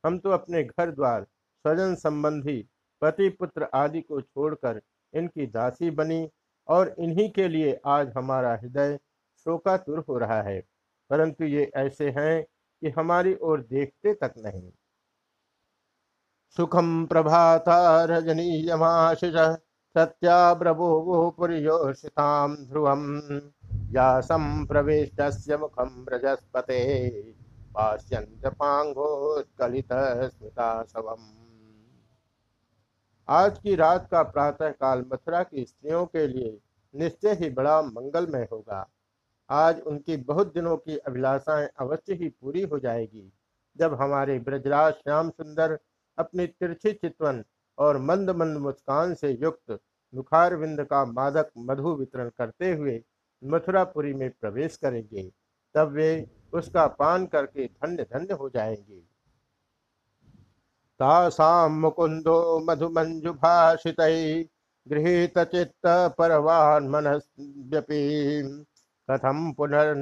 हम 0.05 0.19
तो 0.19 0.29
अपने 0.29 0.63
घर 0.63 0.91
द्वार 0.91 1.23
स्वजन 1.23 1.95
संबंधी, 1.95 2.69
पति 3.01 3.29
पुत्र 3.29 3.63
आदि 3.63 4.01
को 4.01 4.21
छोड़कर 4.21 4.81
इनकी 5.13 5.47
दासी 5.47 5.91
बनी 5.91 6.29
और 6.67 6.95
इन्हीं 6.99 7.29
के 7.31 7.47
लिए 7.47 7.79
आज 7.85 8.13
हमारा 8.17 8.55
हृदय 8.55 8.99
शोकातुर 9.37 9.99
हो 9.99 10.17
रहा 10.17 10.41
है। 10.41 10.63
परंतु 11.09 11.43
ये 11.43 11.71
ऐसे 11.75 12.09
हैं 12.09 12.43
कि 12.81 12.89
हमारी 12.89 13.35
ओर 13.35 13.61
देखते 13.61 14.13
तक 14.13 14.33
नहीं। 14.37 14.71
सुखम 16.57 17.05
प्रभाता 17.05 18.05
रजनीयमाशिष 19.97 20.09
सत्याब्रभो 20.09 21.29
पुरियोषिताम 21.29 22.55
ध्रुवम 22.55 23.21
या 23.95 24.21
संप्रविष्ट 24.21 25.21
मुखम 25.51 26.05
ब्रजस्पते 26.05 26.79
आज 33.29 33.59
की 33.59 33.75
रात 33.75 34.07
का 34.11 34.23
प्रातः 34.23 34.69
काल 34.69 35.05
मथुरा 35.13 35.43
की 35.43 35.65
स्त्रियों 35.65 36.05
के 36.05 36.27
लिए 36.27 36.59
निश्चय 36.95 37.33
ही 37.33 37.49
बड़ा 37.49 37.81
मंगलमय 37.81 38.47
होगा। 38.51 38.89
आज 39.49 39.81
उनकी 39.81 40.17
बहुत 40.17 40.53
दिनों 40.53 40.77
की 40.77 40.97
अभिलाषाएँ 40.97 41.69
अवश्य 41.79 42.13
ही 42.13 42.29
पूरी 42.29 42.61
हो 42.61 42.79
जाएगी, 42.79 43.33
जब 43.77 43.93
हमारे 43.93 44.39
ब्रजराज 44.39 44.93
श्याम 44.93 45.29
सुंदर 45.29 45.79
अपनी 46.17 46.47
तिरछी 46.47 46.93
चितवन 46.93 47.43
और 47.81 47.97
मंद 47.97 48.29
मंद 48.29 48.57
मुस्कान 48.57 49.13
से 49.13 49.31
युक्त 49.31 49.79
मुखार 50.15 50.55
विंद 50.55 50.83
का 50.83 51.05
मादक 51.05 51.49
मधु 51.57 51.95
वितरण 51.95 52.29
करते 52.37 52.73
हुए 52.73 53.03
मथुरापुरी 53.43 54.13
में 54.13 54.29
प्रवेश 54.41 54.77
करेंगे। 54.77 55.31
तब 55.75 55.91
वे 55.91 56.31
उसका 56.53 56.87
पान 56.87 57.25
करके 57.25 57.67
धन्य 57.67 58.03
धन्य 58.03 58.33
हो 58.33 58.49
जाएँगे। 58.49 58.99
तासाम 60.99 61.71
मुकुंदो 61.71 62.59
मधुमंजु 62.59 63.33
भाषित, 63.33 63.95
गृहित 64.87 65.39
चित्त 65.39 65.87
परवान 65.87 66.91
कथम 69.09 69.53
पुनर्न 69.57 70.01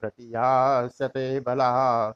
प्रतियासते 0.00 1.40
बला 1.40 2.08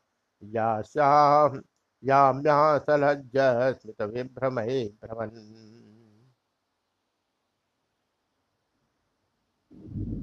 या 0.44 0.82
श्याम 0.82 1.62
याम्या 2.02 2.78
सलज्ज 2.78 3.36
स्मित 3.80 4.02
विभ्रमहे 4.04 4.84
भ्रमन्। 5.02 5.68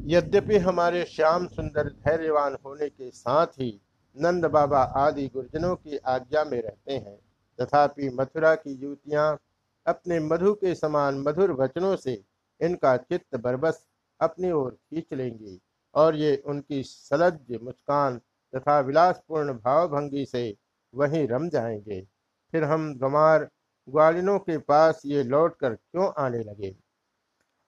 यद्यपि 0.09 0.57
हमारे 0.59 1.03
श्याम 1.05 1.47
सुंदर 1.47 1.89
धैर्यवान 1.89 2.55
होने 2.65 2.89
के 2.89 3.09
साथ 3.11 3.47
ही 3.59 3.69
नंद 4.15 4.45
बाबा 4.45 4.81
आदि 4.97 5.27
गुरुजनों 5.27 5.75
की 5.75 5.97
आज्ञा 5.97 6.43
में 6.43 6.61
रहते 6.61 6.93
हैं, 6.93 7.17
तथापि 7.59 8.09
मथुरा 8.09 8.53
की 8.55 8.73
युवतियाँ 8.73 9.37
अपने 9.85 10.19
मधु 10.19 10.53
के 10.53 10.73
समान 10.75 11.19
मधुर 11.19 11.51
वचनों 11.53 11.95
से 11.95 12.21
इनका 12.59 12.95
चित्त 12.97 13.35
बरबस 13.35 13.85
अपनी 14.19 14.51
ओर 14.51 14.71
खींच 14.71 15.13
लेंगी 15.13 15.59
और 15.95 16.15
ये 16.15 16.35
उनकी 16.45 16.81
सलज्ज 16.83 17.59
मुस्कान 17.63 18.17
तथा 18.53 18.79
विलासपूर्ण 18.79 19.53
भावभंगी 19.55 20.25
से 20.25 20.49
वहीं 20.95 21.27
रम 21.27 21.49
जाएँगे। 21.49 22.07
फिर 22.51 22.63
हम 22.63 22.95
गमार 22.95 23.49
ग्वालिनों 23.89 24.39
के 24.39 24.57
पास 24.57 25.01
ये 25.05 25.23
लौट 25.23 25.57
कर 25.57 25.75
क्यों 25.75 26.11
आने 26.17 26.39
लगे? 26.39 26.75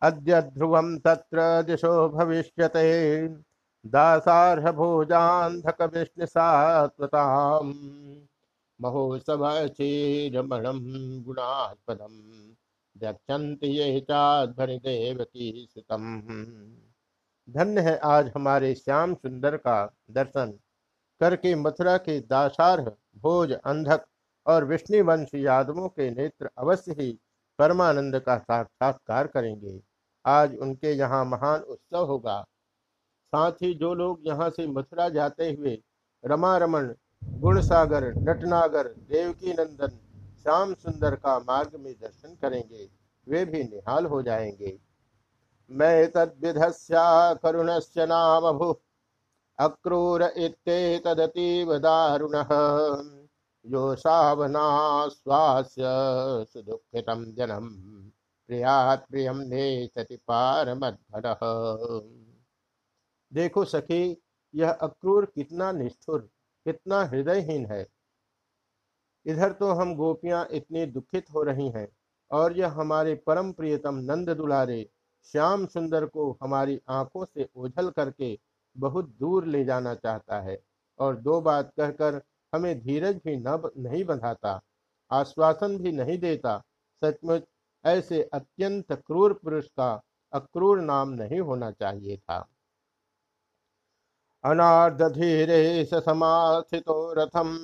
अद्य 0.01 0.41
ध्रुवं 0.41 0.99
तत्र 0.99 1.63
दिशो 1.63 2.09
भविष्यते। 2.09 3.27
दासार्ह 3.85 4.71
भोजान्धक 4.71 5.81
विष्णुसात्वताम् 5.81 7.73
महोत्सवचीरमणं 8.81 10.77
गुणात्पदम्। 11.23 12.53
द्यक्षन्ति 12.97 13.67
ये 13.67 13.99
चाध्वनि 13.99 14.77
देवकी 14.77 15.67
सुतम्। 15.73 16.21
धन्य 17.49 17.81
है 17.81 17.97
आज 17.97 18.31
हमारे 18.35 18.75
श्याम 18.75 19.13
सुंदर 19.13 19.57
का 19.57 19.93
दर्शन 20.11 20.59
करके 21.19 21.55
मथुरा 21.55 21.97
के 21.97 22.19
दासारह 22.19 22.91
भोज 23.23 23.51
अंधक 23.51 24.05
और 24.47 24.65
विष्णुवंश 24.65 25.29
यादवों 25.35 25.87
के 25.89 26.09
नेत्र 26.11 26.49
अवश्य 26.57 26.91
ही 26.91 27.11
परमानंद 27.59 28.19
का 28.19 28.37
साक्षात्कार 28.37 29.27
करेंगे। 29.27 29.79
आज 30.25 30.57
उनके 30.57 30.91
यहाँ 30.91 31.25
महान 31.25 31.61
उत्सव 31.61 32.05
होगा। 32.05 32.41
साथ 33.27 33.51
ही 33.51 33.73
जो 33.73 33.93
लोग 33.93 34.19
यहाँ 34.23 34.49
से 34.49 34.67
मथुरा 34.67 35.09
जाते 35.09 35.51
हुए 35.51 35.81
रमा 36.25 36.57
रमन 36.57 36.95
गुणसागर, 37.23 38.13
नटनागर 38.13 38.87
देवकी 38.87 39.53
नंदन 39.53 39.97
श्याम 40.43 40.73
सुंदर 40.73 41.15
का 41.15 41.39
मार्ग 41.39 41.75
में 41.75 41.93
दर्शन 41.93 42.35
करेंगे, 42.41 42.89
वे 43.27 43.45
भी 43.45 43.63
निहाल 43.63 44.05
हो 44.05 44.21
जाएँगे। 44.21 44.79
मैं 45.71 46.11
तद्विधस्या 46.11 47.33
करुणस्य 47.33 48.05
नाम 48.05 48.51
भू 48.51 48.73
अक्रूर 49.59 50.23
इत्येतदतीव 50.23 51.77
दारुणः 51.77 52.51
यो 53.65 53.95
सावनाश्वास्य 53.95 55.83
सुदुःखितं 56.53 57.23
जनम 57.35 57.67
प्रियात् 58.49 59.09
प्रियम 59.09 59.39
नेशति 59.41 60.15
पारमद्भरः 60.27 61.39
देखो 63.31 63.63
सखी, 63.65 64.17
यह 64.53 64.71
अक्रूर 64.71 65.25
कितना 65.25 65.71
निष्ठुर, 65.71 66.19
कितना 66.65 67.03
हृदयहीन 67.03 67.65
है। 67.65 67.85
इधर 69.25 69.51
तो 69.51 69.71
हम 69.71 69.95
गोपियाँ 69.95 70.47
इतनी 70.51 70.85
दुखित 70.85 71.25
हो 71.33 71.43
रही 71.43 71.69
हैं 71.69 71.87
और 72.31 72.57
यह 72.57 72.71
हमारे 72.71 73.15
परम 73.27 73.51
प्रियतम 73.51 73.95
नंद 74.03 74.29
दुलारे 74.29 74.85
श्याम 75.27 75.65
सुंदर 75.65 76.05
को 76.05 76.31
हमारी 76.43 76.79
आँखों 76.89 77.25
से 77.25 77.49
ओझल 77.55 77.89
करके 77.89 78.37
बहुत 78.77 79.09
दूर 79.19 79.45
ले 79.45 79.63
जाना 79.65 79.93
चाहता 79.95 80.39
है 80.41 80.59
और 80.99 81.15
दो 81.15 81.41
बात 81.41 81.71
कहकर 81.77 82.21
हमें 82.53 82.79
धीरज 82.79 83.15
भी 83.15 83.35
न 83.37 83.69
नहीं 83.77 84.03
बंधाता, 84.03 84.61
आश्वासन 85.11 85.77
भी 85.77 85.91
नहीं 85.91 86.17
देता। 86.17 86.57
सचमुच 87.01 87.43
ऐसे 87.85 88.21
अत्यंत 88.33 88.91
क्रूर 88.91 89.33
पुरुष 89.33 89.67
का 89.67 89.91
अक्रूर 90.33 90.81
नाम 90.81 91.09
नहीं 91.09 91.39
होना 91.39 91.71
चाहिए 91.71 92.17
था। 92.17 92.39
अनार्धधीरे 94.43 95.85
समास्थितो 95.85 97.13
रथम, 97.13 97.57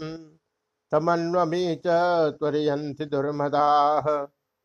तमन्वमी 0.92 1.76
च 1.76 1.88
त्वरयन्ति 2.40 3.06
दुर्मदाः, 3.06 4.08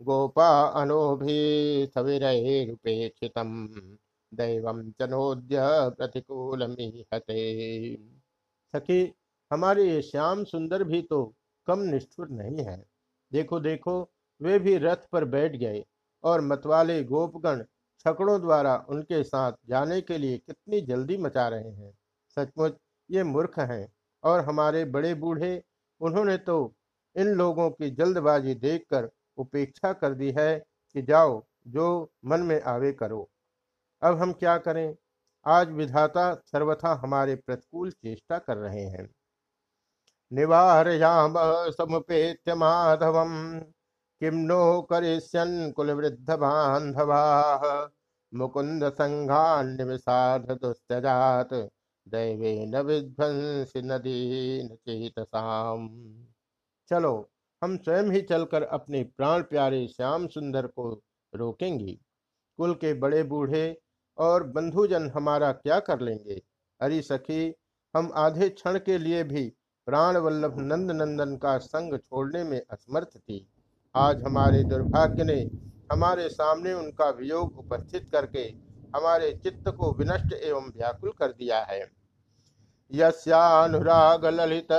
गोपा 0.01 0.49
अनोभि 0.83 1.91
सविरैरुपेक्षितम्। 1.95 3.69
दैवं 4.33 4.91
च 4.93 5.09
नोद्य 5.11 5.59
प्रतिकूलमीहते। 5.91 7.37
सखी, 8.75 9.13
हमारे 9.51 9.85
ये 9.85 10.03
श्याम 10.03 10.45
सुंदर 10.45 10.85
भी 10.85 11.03
तो 11.03 11.25
कम 11.69 11.79
निष्ठुर 11.85 12.29
नहीं 12.29 12.65
है। 12.67 12.77
देखो 13.33 13.61
देखो, 13.61 14.11
वे 14.41 14.59
भी 14.59 14.77
रथ 14.79 15.09
पर 15.13 15.25
बैठ 15.25 15.57
गए 15.57 15.85
और 16.25 16.41
मतवाले 16.41 17.03
गोपगण 17.05 17.65
छकड़ों 17.99 18.41
द्वारा 18.41 18.77
उनके 18.89 19.23
साथ 19.23 19.53
जाने 19.69 20.01
के 20.01 20.19
लिए 20.19 20.39
कितनी 20.39 20.81
जल्दी 20.81 21.17
मचा 21.17 21.49
रहे 21.49 21.71
हैं। 21.71 21.93
सचमुच 22.37 22.77
ये 23.11 23.23
मूर्ख 23.25 23.59
हैं 23.61 23.87
और 24.25 24.41
हमारे 24.41 24.85
बड़े 24.85 25.15
बूढ़े, 25.15 25.63
उन्होंने 26.01 26.37
तो 26.37 26.75
इन 27.17 27.29
लोगों 27.29 27.71
की 27.71 27.91
जल्दबाजी 27.91 28.55
देखकर 28.55 29.11
उपेक्षा 29.39 29.93
कर 29.93 30.15
दी 30.15 30.31
है 30.39 30.59
कि 30.95 31.03
जाओ, 31.03 31.43
जो 31.69 32.11
मन 32.25 32.41
में 32.41 32.61
आवे 32.63 32.93
करो। 32.93 33.29
अब 34.03 34.19
हम 34.19 34.33
क्या 34.33 34.59
करें? 34.59 34.97
आज 35.47 35.71
विधाता 35.71 36.35
सर्वथा 36.35 36.93
हमारे 36.95 37.35
प्रतिकूल 37.35 37.91
चेष्टा 37.91 38.39
कर 38.39 38.57
रहे 38.57 38.85
हैं। 38.85 39.15
निवारयाम 40.33 41.35
समुपेत्य 41.71 42.55
माधवम। 42.55 43.61
किम 44.21 44.35
नो 44.35 44.83
करिष्यन 44.83 45.73
कुल 45.73 45.91
वृद्ध 45.91 46.31
बांधवा 46.31 47.91
मुकुंद 48.35 48.85
संघान 48.85 49.77
निमिषाध 49.77 50.47
दैवे 52.09 52.67
न 52.67 52.77
विध्वंस 52.77 53.73
नदी 53.77 54.69
चेतसाम। 54.69 55.89
चलो, 56.89 57.31
हम 57.65 57.77
स्वयं 57.77 58.05
ही 58.05 58.23
चलकर 58.23 58.63
अपने 58.63 59.05
प्राण 59.05 59.43
प्यारे 59.43 59.89
श्याम 59.89 60.27
सुंदर 60.27 60.67
को 60.67 61.03
रोकेंगे। 61.35 61.99
कुल 62.57 62.75
के 62.75 62.95
बड़े 62.95 63.23
बूढ़े 63.23 63.81
और 64.21 64.43
बंधुजन 64.47 65.11
हमारा 65.15 65.53
क्या 65.53 65.79
कर 65.81 66.01
लेंगे? 66.01 66.41
अरे 66.81 67.01
सखी, 67.03 67.55
हम 67.95 68.13
आधे 68.17 68.49
क्षण 68.49 68.79
के 68.79 68.99
लिए 68.99 69.23
भी 69.25 69.43
प्राण 69.87 70.17
वल्लभ 70.17 70.59
नंद 70.59 70.91
नंदन 70.91 71.37
का 71.37 71.57
संग 71.59 71.99
छोड़ने 71.99 72.45
में 72.45 72.61
असमर्थ 72.71 73.17
थी। 73.19 73.47
आज 73.95 74.23
हमारे 74.23 74.63
दुर्भाग्य 74.65 75.25
ने 75.25 75.41
हमारे 75.93 76.29
सामने 76.29 76.73
उनका 76.73 77.09
वियोग 77.11 77.59
उपस्थित 77.59 78.09
करके 78.13 78.43
हमारे 78.97 79.31
चित्त 79.45 79.69
को 79.69 79.93
विनष्ट 79.93 80.33
एवं 80.33 80.69
व्याकुल 80.77 81.11
कर 81.11 81.33
दिया 81.33 81.61
है। 81.61 81.81
यस्यानुराग 82.91 84.27
ललित 84.27 84.73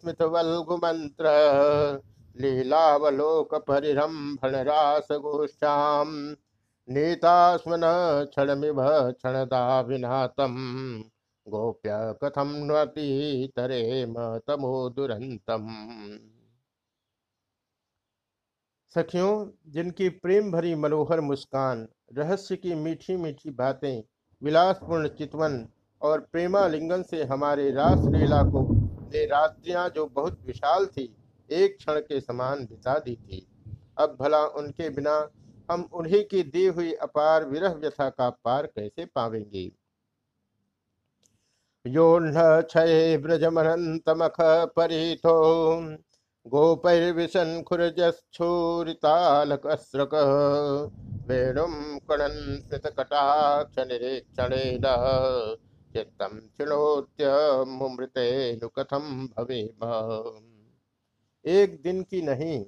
स्मित 0.00 0.22
वल्गु 0.22 0.76
मंत्र 0.76 1.30
लीलावलोक 2.36 3.54
परिरंभण 3.54 4.56
रास 4.64 5.08
गोष्ठाम 5.12 6.14
नीतास्मन 6.88 7.80
क्षणमिभ 8.24 8.76
क्षणदाभिनातम 9.12 10.54
गोप्य 11.46 11.90
कथम 12.24 12.52
नती 12.64 13.46
तरेम 13.46 14.14
तमो 14.46 14.88
दुरंतम 14.90 15.66
सखियों, 18.94 19.50
जिनकी 19.66 20.08
प्रेम 20.08 20.50
भरी 20.52 20.74
मनोहर 20.74 21.20
मुस्कान, 21.20 21.88
रहस्य 22.12 22.56
की 22.56 22.74
मीठी 22.74 23.16
मीठी 23.16 23.50
बातें, 23.50 24.02
विलासपूर्ण 24.42 25.08
चितवन 25.08 25.68
और 26.02 26.20
प्रेमालिंगन 26.32 27.02
से 27.02 27.24
हमारे 27.24 27.70
रास 27.70 27.98
लीला 28.06 28.42
को, 28.42 28.62
ने 29.12 29.26
रात्रियाँ 29.26 29.88
जो 29.88 30.06
बहुत 30.06 30.40
विशाल 30.46 30.86
थी, 30.86 31.14
एक 31.50 31.76
क्षण 31.76 32.00
के 32.00 32.20
समान 32.20 32.64
बिता 32.64 32.98
दी 32.98 33.16
थी। 33.16 33.46
अब 33.98 34.16
भला 34.20 34.46
उनके 34.46 34.88
बिना 34.90 35.30
हम 35.70 35.88
उन्हीं 35.92 36.24
की 36.24 36.42
दी 36.42 36.66
हुई 36.66 36.92
अपार 36.92 37.44
विरह 37.44 37.68
व्यथा 37.68 38.10
का 38.10 38.30
पार 38.30 38.66
कैसे 38.66 39.04
पावेंगे? 39.04 39.72
योन्न 41.86 42.62
क्षय 42.62 43.16
परिथो 44.78 45.80
चित्तम 55.92 56.48
चिणोत्यमृतेनु 56.56 58.68
कथम 58.68 59.28
भवे 59.36 59.60
एक 61.44 61.82
दिन 61.82 62.02
की 62.02 62.22
नहीं, 62.22 62.64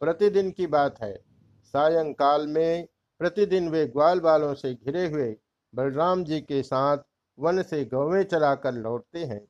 प्रतिदिन 0.00 0.50
की 0.50 0.66
बात 0.66 1.02
है। 1.02 1.29
सायंकाल 1.74 2.46
में 2.46 2.86
प्रतिदिन 3.20 3.68
वे 3.68 3.86
ग्वाल 3.86 4.20
बालों 4.20 4.54
से 4.54 4.74
घिरे 4.74 5.06
हुए 5.06 5.34
बलराम 5.74 6.24
जी 6.24 6.40
के 6.40 6.62
साथ 6.62 6.98
वन 7.38 7.62
से 7.62 7.84
गौवें 7.84 8.22
चराकर 8.24 8.72
लौटते 8.74 9.24
हैं। 9.24 9.40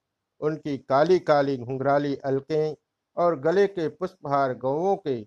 उनकी 0.40 0.76
काली 0.78 1.18
काली 1.20 1.56
घुंघराली 1.56 2.14
अलकें 2.24 2.76
और 3.16 3.38
गले 3.40 3.66
के 3.66 3.88
पुष्पहार 3.88 4.54
गौवों 4.54 4.96
के 4.96 5.22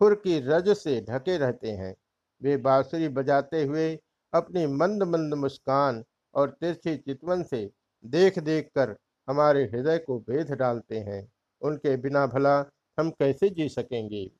खुर 0.00 0.14
की 0.14 0.38
रज 0.40 0.68
से 0.76 1.00
ढके 1.00 1.36
रहते 1.38 1.70
हैं। 1.72 1.94
वे 2.42 2.56
बांसुरी 2.56 3.08
बजाते 3.08 3.62
हुए 3.64 3.92
अपनी 4.32 4.66
मंद 4.66 5.02
मंद 5.02 5.34
मुस्कान 5.34 6.04
और 6.34 6.50
तिरछी 6.50 6.96
चितवन 6.96 7.42
से 7.42 7.70
देख 8.04 8.38
देख 8.38 8.70
कर 8.74 8.96
हमारे 9.28 9.64
हृदय 9.64 9.98
को 9.98 10.18
बेध 10.20 10.52
डालते 10.52 10.98
हैं। 11.00 11.22
उनके 11.62 11.96
बिना 11.96 12.26
भला 12.26 12.58
हम 12.98 13.10
कैसे 13.10 13.48
जी 13.50 13.68
सकेंगे? 13.68 14.30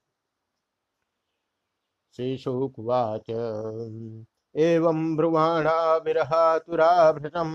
श्री 2.16 2.36
शुकवाच 2.38 3.30
एवं 4.54 4.98
ब्रुवाणा 5.16 5.96
विरहातुराभृतम 6.04 7.50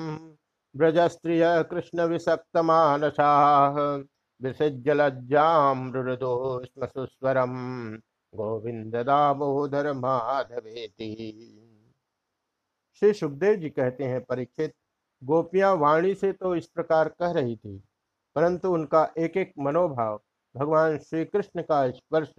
ब्रजस्त्रिय 0.76 1.44
कृष्ण 1.70 2.06
विसक्त 2.08 2.58
मानसाः 2.58 3.78
विसज्जलज्जामृदो 4.42 6.34
स्म 6.66 6.86
सुस्वरम 6.86 7.56
गोविंद 8.34 8.96
दामोदर 9.06 9.92
माधवेती 9.94 11.14
श्री 13.02 13.14
सुखदेव 13.14 13.56
जी 13.56 13.70
कहते 13.70 14.04
हैं, 14.04 14.24
परीक्षित, 14.26 14.74
गोपियाँ 15.22 15.76
वाणी 15.78 16.14
से 16.16 16.32
तो 16.34 16.56
इस 16.56 16.68
प्रकार 16.68 17.10
कह 17.20 17.32
रही 17.32 17.56
थी, 17.56 17.78
परंतु 18.36 18.74
उनका 18.74 19.08
एक 19.18 19.38
एक 19.38 19.54
मनोभाव 19.60 20.20
भगवान 20.56 20.98
श्री 21.00 21.26
कृष्ण 21.26 21.62
का 21.62 21.90
स्पर्श 21.92 22.34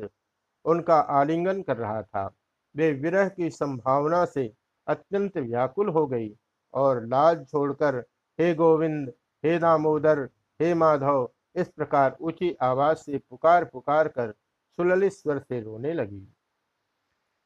उनका 0.65 0.95
आलिंगन 0.95 1.63
कर 1.63 1.77
रहा 1.77 2.03
था। 2.03 2.31
वे 2.77 2.93
विरह 2.93 3.29
की 3.29 3.51
संभावना 3.51 4.25
से 4.25 4.53
अत्यंत 4.87 5.37
व्याकुल 5.39 5.89
हो 5.89 6.07
गई 6.07 6.31
और 6.75 7.07
लाज 7.07 7.47
छोड़कर, 7.49 7.97
हे 8.39 8.55
गोविंद, 8.55 9.13
हे 9.45 9.59
दामोदर, 9.59 10.29
हे 10.61 10.75
माधव, 10.75 11.29
इस 11.57 11.69
प्रकार 11.69 12.17
ऊँची 12.21 12.57
आवाज़ 12.63 12.99
से 12.99 13.19
पुकार 13.19 13.65
पुकार 13.65 14.09
कर 14.09 14.35
सुललित 14.79 15.13
स्वर 15.13 15.39
से 15.39 15.61
रोने 15.61 15.93
लगी। 15.93 16.35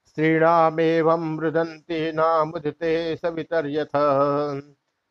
स्त्रीणामेवं 0.07 1.37
मृदन्ति 1.37 2.13
नामुदिते 2.13 3.17
सवितर्यथ, 3.17 3.97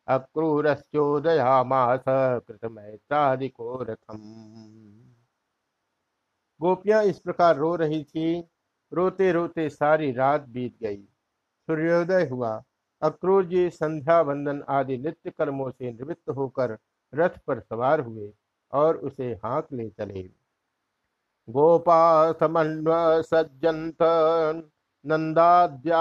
अक्रूरस्योदयामास 0.08 2.04
कृतमैत्रादिको 2.08 3.82
रथम 3.82 4.18
गोपियाँ 6.60 7.04
इस 7.04 7.18
प्रकार 7.18 7.56
रो 7.56 7.76
रही 7.76 8.04
थी। 8.04 8.48
रोते 8.92 9.32
रोते 9.32 9.68
सारी 9.70 10.12
रात 10.12 10.48
बीत 10.48 10.76
गई। 10.82 11.02
सूर्योदय 11.66 12.28
हुआ। 12.28 12.62
अक्रूर 13.02 13.44
जी, 13.44 13.70
संध्या 13.70 14.20
वंदन 14.20 14.62
आदि 14.68 14.98
नित्य 14.98 15.30
कर्मों 15.30 15.70
से 15.70 15.92
निवृत्त 15.92 16.30
होकर 16.30 16.78
रथ 17.14 17.30
पर 17.46 17.60
सवार 17.60 18.00
हुए 18.00 18.32
और 18.72 18.96
उसे 18.96 19.32
हाँक 19.44 19.66
ले 19.72 19.88
चले। 19.88 20.22
गोपा 21.50 22.32
समन्व 22.32 23.22
सज्जंत 23.22 23.96
नन्दाद्यासकटैस्ततः 25.06 25.98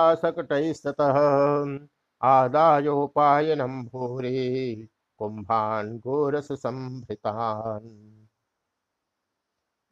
आदायोपायनं 2.21 3.85
भूरे 3.85 4.75
कुंभान 5.17 5.97
गोरस 5.97 6.47
संभृतान 6.51 8.22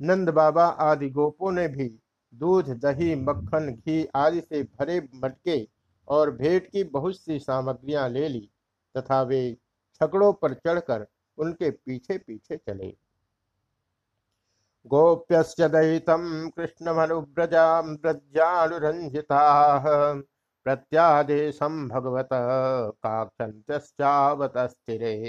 नंद 0.02 0.30
बाबा 0.30 0.66
आदि 0.66 1.10
गोपों 1.10 1.52
ने 1.52 1.68
भी 1.68 2.00
दूध, 2.34 2.70
दही, 2.70 3.16
मक्खन, 3.16 3.72
घी 3.72 4.08
आदि 4.16 4.42
से 4.42 4.64
भरे 4.64 5.08
मटके 5.16 5.68
और 6.08 6.32
भेंट 6.32 6.68
की 6.68 6.84
बहुत 6.84 7.16
सी 7.16 7.40
सामग्रियाँ 7.40 8.10
ले 8.10 8.30
ली 8.30 8.50
तथा 8.98 9.22
वे 9.22 9.58
छकड़ों 9.96 10.34
पर 10.34 10.54
चढ़कर 10.54 11.08
उनके 11.38 11.72
पीछे 11.72 12.18
पीछे 12.18 12.58
चले। 12.58 12.98
गोप्यस्य 14.86 15.70
दयितं 15.70 16.50
कृष्णमनुव्रजां 16.50 17.84
व्रज्यानुरञ्जिताः 17.84 19.84
प्रत्यादेशं 20.66 21.88
भगवत 21.88 22.30
काक्षन्तश्चावतस्थिरे। 23.06 25.22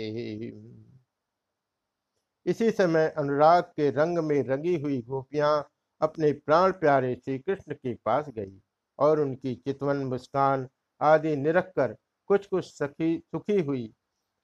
इसी 2.47 2.71
समय 2.71 3.09
अनुराग 3.09 3.63
के 3.63 3.91
रंग 3.91 4.19
में 4.19 4.43
रंगी 4.43 4.81
हुई 4.81 5.03
गोपियाँ 5.03 5.69
अपने 6.01 6.33
प्राण 6.33 6.73
प्यारे 6.73 7.15
श्री 7.15 7.39
कृष्ण 7.39 7.75
के 7.75 7.95
पास 7.95 8.29
गई 8.29 8.61
और 8.99 9.21
उनकी 9.21 9.55
चितवन 9.55 9.97
मुस्कान 9.97 10.69
आदि 11.01 11.37
निरख 11.37 11.73
कर 11.77 11.97
कुछ 12.27 12.47
कुछ 12.47 12.65
सखी, 12.65 13.19
सुखी 13.19 13.61
हुई। 13.61 13.93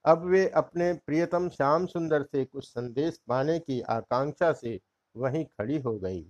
अब 0.04 0.24
वे 0.24 0.48
अपने 0.48 0.92
प्रियतम 0.92 1.48
श्याम 1.48 1.86
सुंदर 1.86 2.22
से 2.22 2.44
कुछ 2.44 2.64
संदेश 2.64 3.20
पाने 3.28 3.58
की 3.58 3.80
आकांक्षा 3.80 4.52
से 4.52 4.80
वहीं 5.16 5.44
खड़ी 5.44 5.78
हो 5.78 5.98
गई। 5.98 6.22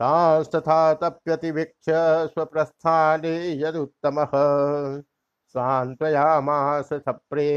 तास्तथा 0.00 0.94
तप्यतिवीक्ष 0.94 1.84
स्वप्रस्थाने 2.32 3.36
यदुत्तम। 3.62 4.24
स्वान्तयामास 5.56 6.88
सप्रेमैरायास्य 6.92 7.52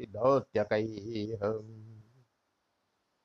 दौत्यकैः। 0.00 1.40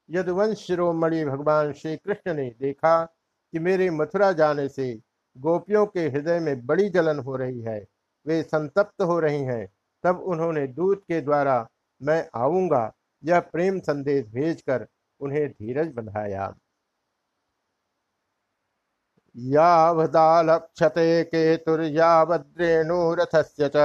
यदुवंश 0.10 0.58
शिरोमणि 0.58 1.26
भगवान 1.26 1.74
श्री 1.74 1.96
कृष्ण 1.98 2.34
ने 2.34 2.50
देखा 2.60 2.94
कि 3.54 3.60
मेरे 3.60 3.90
मथुरा 3.90 4.32
जाने 4.32 4.68
से 4.70 4.88
गोपियों 5.38 5.86
के 5.86 6.08
हृदय 6.08 6.40
में 6.40 6.66
बड़ी 6.66 6.90
जलन 6.90 7.20
हो 7.20 7.36
रही 7.36 7.62
है, 7.62 7.86
वे 8.26 8.42
संतप्त 8.44 9.02
हो 9.02 9.20
रही 9.20 9.44
हैं, 9.44 9.68
तब 10.04 10.20
उन्होंने 10.20 10.66
दूत 10.68 11.04
के 11.04 11.22
द्वारा 11.22 11.68
मैं 12.02 12.30
आऊँगा, 12.36 12.94
यह 13.24 13.40
प्रेम 13.40 13.80
संदेश 13.80 14.26
भेजकर 14.26 14.88
उन्हें 15.20 15.48
धीरज 15.50 15.94
बंधाया। 15.94 16.56
यावदालक्षते 19.48 21.24
केतुर्यावद्रेणुरथस्य 21.24 23.72
च। 23.76 23.78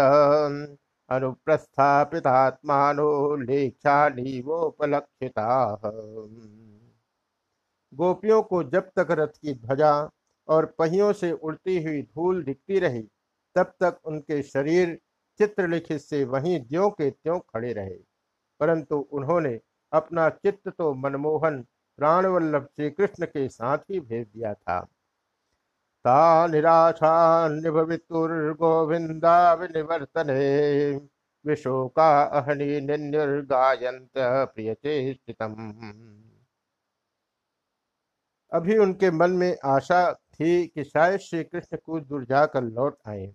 अनुप्रस्थापितात्मानो 1.10 3.36
लेख्यालीवोपलक्षिता 3.36 5.74
गोपियों 7.94 8.42
को 8.42 8.64
जब 8.64 8.80
तक 8.80 9.06
रथ 9.10 9.26
की 9.26 9.54
ध्वजा 9.54 10.10
और 10.48 10.74
पहियों 10.78 11.12
से 11.12 11.32
उड़ती 11.32 11.84
हुई 11.84 12.02
धूल 12.02 12.44
दिखती 12.44 12.78
रही, 12.78 13.08
तब 13.54 13.62
तक 13.62 13.98
उनके 14.04 14.42
शरीर 14.42 14.98
चित्रलिखित 15.38 16.00
से 16.00 16.24
वहीं 16.24 16.60
ज्यों 16.60 16.90
के 16.90 17.10
त्यों 17.10 17.38
खड़े 17.38 17.72
रहे। 17.72 17.98
परंतु 18.60 19.08
उन्होंने 19.12 19.60
अपना 19.92 20.28
चित्त 20.28 20.68
तो 20.68 20.94
मनमोहन 20.94 21.64
प्राणवल्लभ 21.96 22.64
श्री 22.64 22.90
कृष्ण 22.90 23.26
के 23.26 23.48
साथ 23.48 23.78
ही 23.78 24.00
भेज 24.00 24.26
दिया 24.26 24.54
था। 24.54 24.86
ता 26.04 26.46
निराशा 26.46 27.48
निभवितुर्गोविंदा 27.48 29.54
विनिवर्तने। 29.54 31.00
विशोका 31.44 32.22
अहनी 32.22 32.80
निर्गायंत 32.80 34.10
प्रिय 34.18 34.74
चेष्टितम 34.74 35.54
अभी 38.52 38.78
उनके 38.78 39.10
मन 39.10 39.30
में 39.30 39.56
आशा 39.64 40.12
थी 40.12 40.66
कि 40.66 40.84
शायद 40.84 41.20
श्री 41.20 41.44
कृष्ण 41.44 41.76
कुछ 41.76 42.02
दूर 42.02 42.24
जाकर 42.24 42.62
लौट 42.62 42.98
आए। 43.06 43.34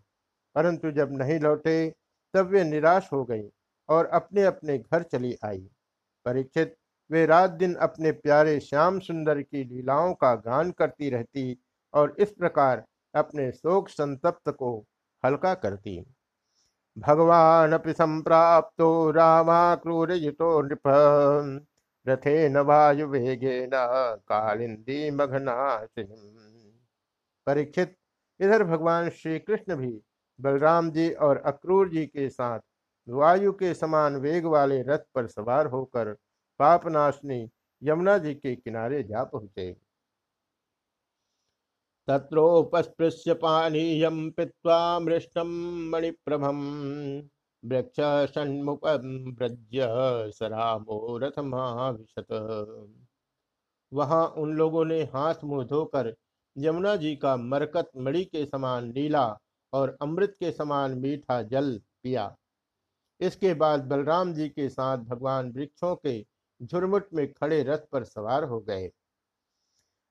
परंतु 0.56 0.92
जब 0.92 1.10
नहीं 1.12 1.40
लौटे, 1.40 1.94
तब 2.34 2.48
वे 2.48 2.64
निराश 2.64 3.10
हो 3.14 3.26
गई 3.26 3.50
और 3.90 4.06
अपने 4.06 4.44
अपने 4.44 4.78
घर 4.78 5.04
चली 5.04 5.38
आई। 5.46 5.70
परीक्षित, 6.26 6.76
वे 7.12 7.26
रात 7.26 7.50
दिन 7.50 7.76
अपने 7.76 8.12
प्यारे 8.12 8.60
श्याम 8.60 9.00
सुंदर 9.00 9.42
की 9.42 9.64
लीलाओं 9.64 10.14
का 10.14 10.36
गान 10.36 10.72
करती 10.72 11.10
रहती 11.10 11.58
और 11.94 12.16
इस 12.20 12.32
प्रकार 12.32 12.84
अपने 13.14 13.52
शोक 13.52 13.90
संतप्त 13.90 14.50
को 14.50 14.78
हल्का 15.24 15.54
करती। 15.56 16.00
भगवान 16.98 17.72
अपि 17.72 17.94
संप्राप्तो 17.94 18.90
रामा 19.12 19.76
क्रूर 19.76 20.12
युतो 20.14 20.62
नृप। 20.62 20.88
रथे 22.06 22.50
न 22.50 22.58
वायु 22.58 23.08
वेगे 23.08 23.66
न 23.66 23.72
कालिंदी 24.28 25.10
मघनाशिनी 25.12 26.06
परीक्षित, 27.48 27.96
इधर 28.40 28.64
भगवान 28.64 29.10
श्री 29.10 29.40
कृष्ण 29.40 29.76
भी 29.76 29.92
बलराम 30.40 30.90
जी 30.92 31.10
और 31.12 31.38
अक्रूर 31.46 31.90
जी 31.90 32.06
के 32.06 32.30
साथ 32.30 32.60
वायु 33.08 33.52
के 33.52 33.74
समान 33.74 34.16
वेग 34.16 34.46
वाले 34.46 34.82
रथ 34.82 35.00
पर 35.16 35.28
सवार 35.28 35.68
होकर 35.68 36.14
पापनाशनी 36.60 37.48
यमुना 37.82 38.18
जी 38.18 38.34
के 38.34 38.56
किनारे 38.56 39.04
जा 39.04 39.24
पहुँचे। 39.24 39.72
तत्रोपस्पृश्य 42.10 43.34
पानीयम 43.34 44.30
पित्वा 44.32 44.78
मृष्टम 45.00 45.48
मणिप्रभम। 45.92 46.62
वृक्ष 47.64 48.00
षण्मुपव्रज्य 48.34 49.88
सरामो 50.32 51.18
रथमाविशत। 51.18 52.26
वहाँ 53.92 54.26
उन 54.38 54.54
लोगों 54.54 54.86
ने 54.86 55.02
हाथ 55.04 55.44
मुँह 55.44 55.64
धोकर 55.66 56.14
यमुना 56.58 56.96
जी 56.96 57.16
का 57.16 57.36
मरकत 57.38 57.90
मणि 57.98 58.24
के 58.24 58.46
समान 58.46 58.92
नीला 58.94 59.26
और 59.74 59.98
अमृत 60.02 60.36
के 60.40 60.52
समान 60.52 60.98
मीठा 61.00 61.42
जल 61.44 61.82
पिया। 62.04 62.36
इसके 63.20 63.54
बाद 63.54 63.86
बलराम 63.86 64.34
जी 64.34 64.50
के 64.50 64.70
साथ 64.70 64.98
भगवान 64.98 65.52
वृक्षों 65.52 65.96
के 65.96 66.26
झुरमुट 66.62 67.08
में 67.14 67.32
खड़े 67.34 67.64
रथ 67.64 67.88
पर 67.92 68.04
सवार 68.04 68.44
हो 68.44 68.60
गए। 68.60 68.90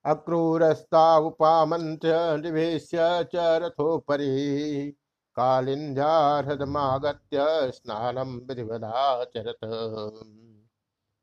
अक्रूरस्ता 0.04 1.18
उपामंत्र 1.18 2.38
निवेश्य 2.38 3.28
च 3.34 3.61
रथोपरि। 3.62 4.94
कालिंद्याहृदमागत्य 5.37 7.70
स्नानम 7.70 8.38
विधिवदाचरत। 8.38 9.58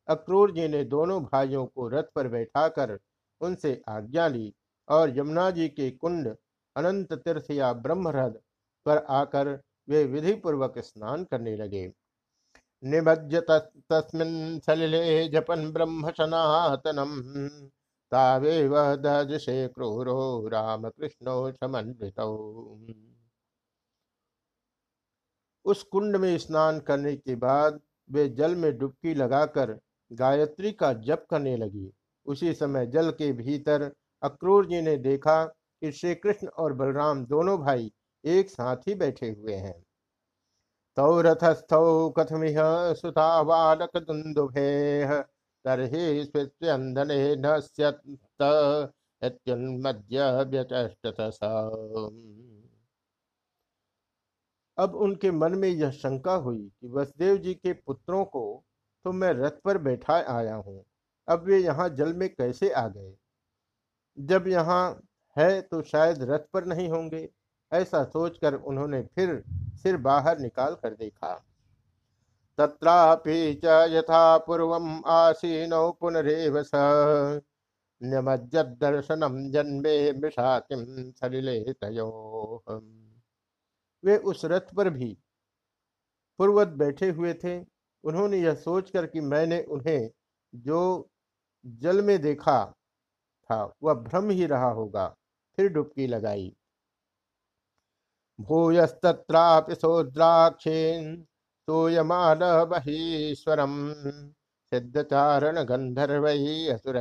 अक्रूर 0.07 0.51
जी 0.51 0.67
ने 0.67 0.83
दोनों 0.83 1.23
भाइयों 1.23 1.65
को 1.65 1.87
रथ 1.87 2.03
पर 2.15 2.27
बैठाकर 2.27 2.99
उनसे 3.41 3.81
आज्ञा 3.89 4.27
ली 4.27 4.53
और 4.87 5.17
यमुना 5.17 5.51
जी 5.51 5.69
के 5.69 5.91
कुंड, 5.91 6.35
अनंत 6.75 7.13
तीर्थ 7.13 7.51
या 7.51 7.73
ब्रह्मरथ 7.73 8.31
पर 8.85 9.05
आकर 9.09 9.61
वे 9.89 10.03
विधि 10.03 10.33
पूर्वक 10.33 10.79
स्नान 10.79 11.23
करने 11.23 11.55
लगे। 11.55 11.93
निमज्ज 12.83 13.43
तस्मिन् 13.51 14.59
सलिले 14.59 15.27
जपन 15.27 15.71
ब्रह्म 15.71 16.11
सनातनम। 16.11 17.21
तावेव 18.15 18.75
दजसे 18.95 19.67
क्रूरो 19.67 20.47
राम 20.47 20.89
कृष्णो 20.89 21.51
समन्वित 21.51 22.19
उस 25.65 25.83
कुंड 25.83 26.15
में 26.15 26.37
स्नान 26.37 26.79
करने 26.79 27.15
के 27.15 27.35
बाद 27.35 27.79
वे 28.09 28.27
जल 28.29 28.55
में 28.55 28.77
डुबकी 28.77 29.13
लगाकर 29.15 29.79
गायत्री 30.11 30.71
का 30.71 30.93
जप 30.93 31.25
करने 31.29 31.57
लगी। 31.57 31.91
उसी 32.27 32.53
समय 32.53 32.85
जल 32.87 33.11
के 33.11 33.31
भीतर 33.33 33.91
अक्रूर 34.23 34.65
जी 34.65 34.81
ने 34.81 34.97
देखा 34.97 35.43
कि 35.45 35.91
श्री 35.91 36.15
कृष्ण 36.15 36.47
और 36.47 36.73
बलराम 36.73 37.25
दोनों 37.25 37.57
भाई 37.59 37.91
एक 38.23 38.49
साथ 38.49 38.87
ही 38.87 38.95
बैठे 38.95 39.29
हुए 39.29 39.53
हैं। 39.53 39.83
तौ 40.97 41.21
रथस्थौ 41.21 42.09
कथमिह 42.09 42.55
सुता 42.93 43.43
बालक 43.43 43.97
दुन्दुभे 43.97 45.05
तर्हि 45.65 46.23
स्वित्यन्दने 46.25 47.35
न 47.35 47.59
स्यत् 47.61 47.97
अब 54.77 54.95
उनके 54.95 55.31
मन 55.31 55.53
में 55.55 55.67
यह 55.69 55.91
शंका 55.91 56.33
हुई 56.35 56.59
कि 56.71 56.87
वसुदेव 56.87 57.37
जी 57.37 57.53
के 57.53 57.73
पुत्रों 57.75 58.23
को 58.25 58.63
तो 59.05 59.11
मैं 59.11 59.31
रथ 59.33 59.61
पर 59.65 59.77
बैठा 59.77 60.13
आया 60.29 60.55
हूँ, 60.55 60.83
अब 61.27 61.43
वे 61.43 61.57
यहाँ 61.59 61.87
जल 61.89 62.13
में 62.13 62.27
कैसे 62.29 62.69
आ 62.71 62.87
गए? 62.87 63.13
जब 64.17 64.47
यहाँ 64.47 65.01
है 65.37 65.61
तो 65.61 65.81
शायद 65.83 66.23
रथ 66.23 66.45
पर 66.53 66.65
नहीं 66.65 66.89
होंगे, 66.89 67.27
ऐसा 67.71 68.03
सोचकर 68.03 68.53
उन्होंने 68.55 69.01
फिर 69.15 69.41
सिर 69.83 69.97
बाहर 69.97 70.39
निकाल 70.39 70.75
कर 70.75 70.95
देखा। 70.95 71.33
तत्रापि 72.57 73.37
च 73.63 73.65
यथा 73.91 74.37
पूर्वम 74.37 74.87
आसीनौ 75.11 75.91
पुनरेव 75.91 76.61
स। 76.63 77.41
न्यमज्जदर्शनम 78.01 79.35
जन्मे 79.51 79.95
मृषातिम 80.13 80.83
सलिले 81.11 81.59
तयो 81.73 82.07
वे 84.03 84.17
उस 84.29 84.45
रथ 84.45 84.73
पर 84.75 84.89
भी 84.89 85.11
पूर्वत 86.39 86.67
बैठे 86.79 87.09
हुए 87.09 87.33
थे। 87.33 87.57
उन्होंने 88.03 88.37
यह 88.37 88.55
सोचकर 88.55 89.05
कि 89.07 89.21
मैंने 89.23 89.61
उन्हें 89.65 90.09
जो 90.53 90.81
जल 91.65 92.01
में 92.01 92.19
देखा 92.21 92.65
था, 92.65 93.63
वह 93.83 93.93
भ्रम 93.93 94.29
ही 94.29 94.45
रहा 94.45 94.69
होगा, 94.71 95.07
फिर 95.57 95.69
डुबकी 95.69 96.07
लगाई। 96.07 96.51
भूयस्तत्रापि 98.39 99.75
सोद्राक्षेन 99.75 101.25
सोयमान 101.67 102.39
बहीश्वरम 102.69 103.93
सिद्धचारण 104.71 105.57
गंधर्व 105.63 106.27
असुर 106.73 106.97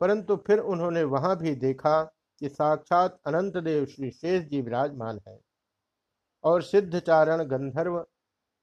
परंतु 0.00 0.36
फिर 0.36 0.58
उन्होंने 0.58 1.02
वहाँ 1.04 1.36
भी 1.38 1.54
देखा 1.54 2.02
कि 2.40 2.48
साक्षात 2.48 3.20
अनंत 3.26 3.56
देव 3.56 3.84
श्री 3.86 4.10
शेष 4.10 4.44
जी 4.44 4.60
विराजमान 4.62 5.20
है। 5.28 5.38
और 6.44 6.62
सिद्धचारण 6.62 7.42
गंधर्व 7.42 8.04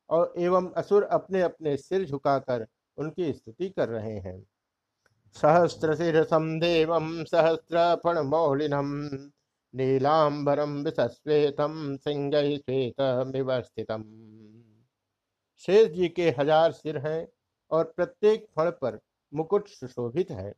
और 0.09 0.33
एवं 0.37 0.71
असुर 0.71 1.03
अपने 1.03 1.41
अपने 1.41 1.77
सिर 1.77 2.05
झुकाकर 2.05 2.67
उनकी 2.97 3.33
स्तुति 3.33 3.69
कर 3.69 3.89
रहे 3.89 4.17
हैं। 4.19 4.41
सहस्र 5.35 5.95
शिरसम 5.95 6.59
देव 6.59 6.97
सहस्र 7.25 8.21
मौलिनम 8.23 8.91
नीलांबरम 9.73 10.75
विश्वेतम 10.83 11.95
सिंह 11.97 12.31
श्वेत 12.31 13.01
स्थितम 13.65 14.03
शेष 15.63 15.87
जी 15.87 16.07
के 16.09 16.29
हज़ार 16.39 16.71
सिर 16.71 16.97
हैं 16.97 17.27
और 17.71 17.83
प्रत्येक 17.95 18.45
फण 18.55 18.69
पर 18.71 18.99
मुकुट 19.33 19.67
सुशोभित 19.67 20.31
है। 20.31 20.53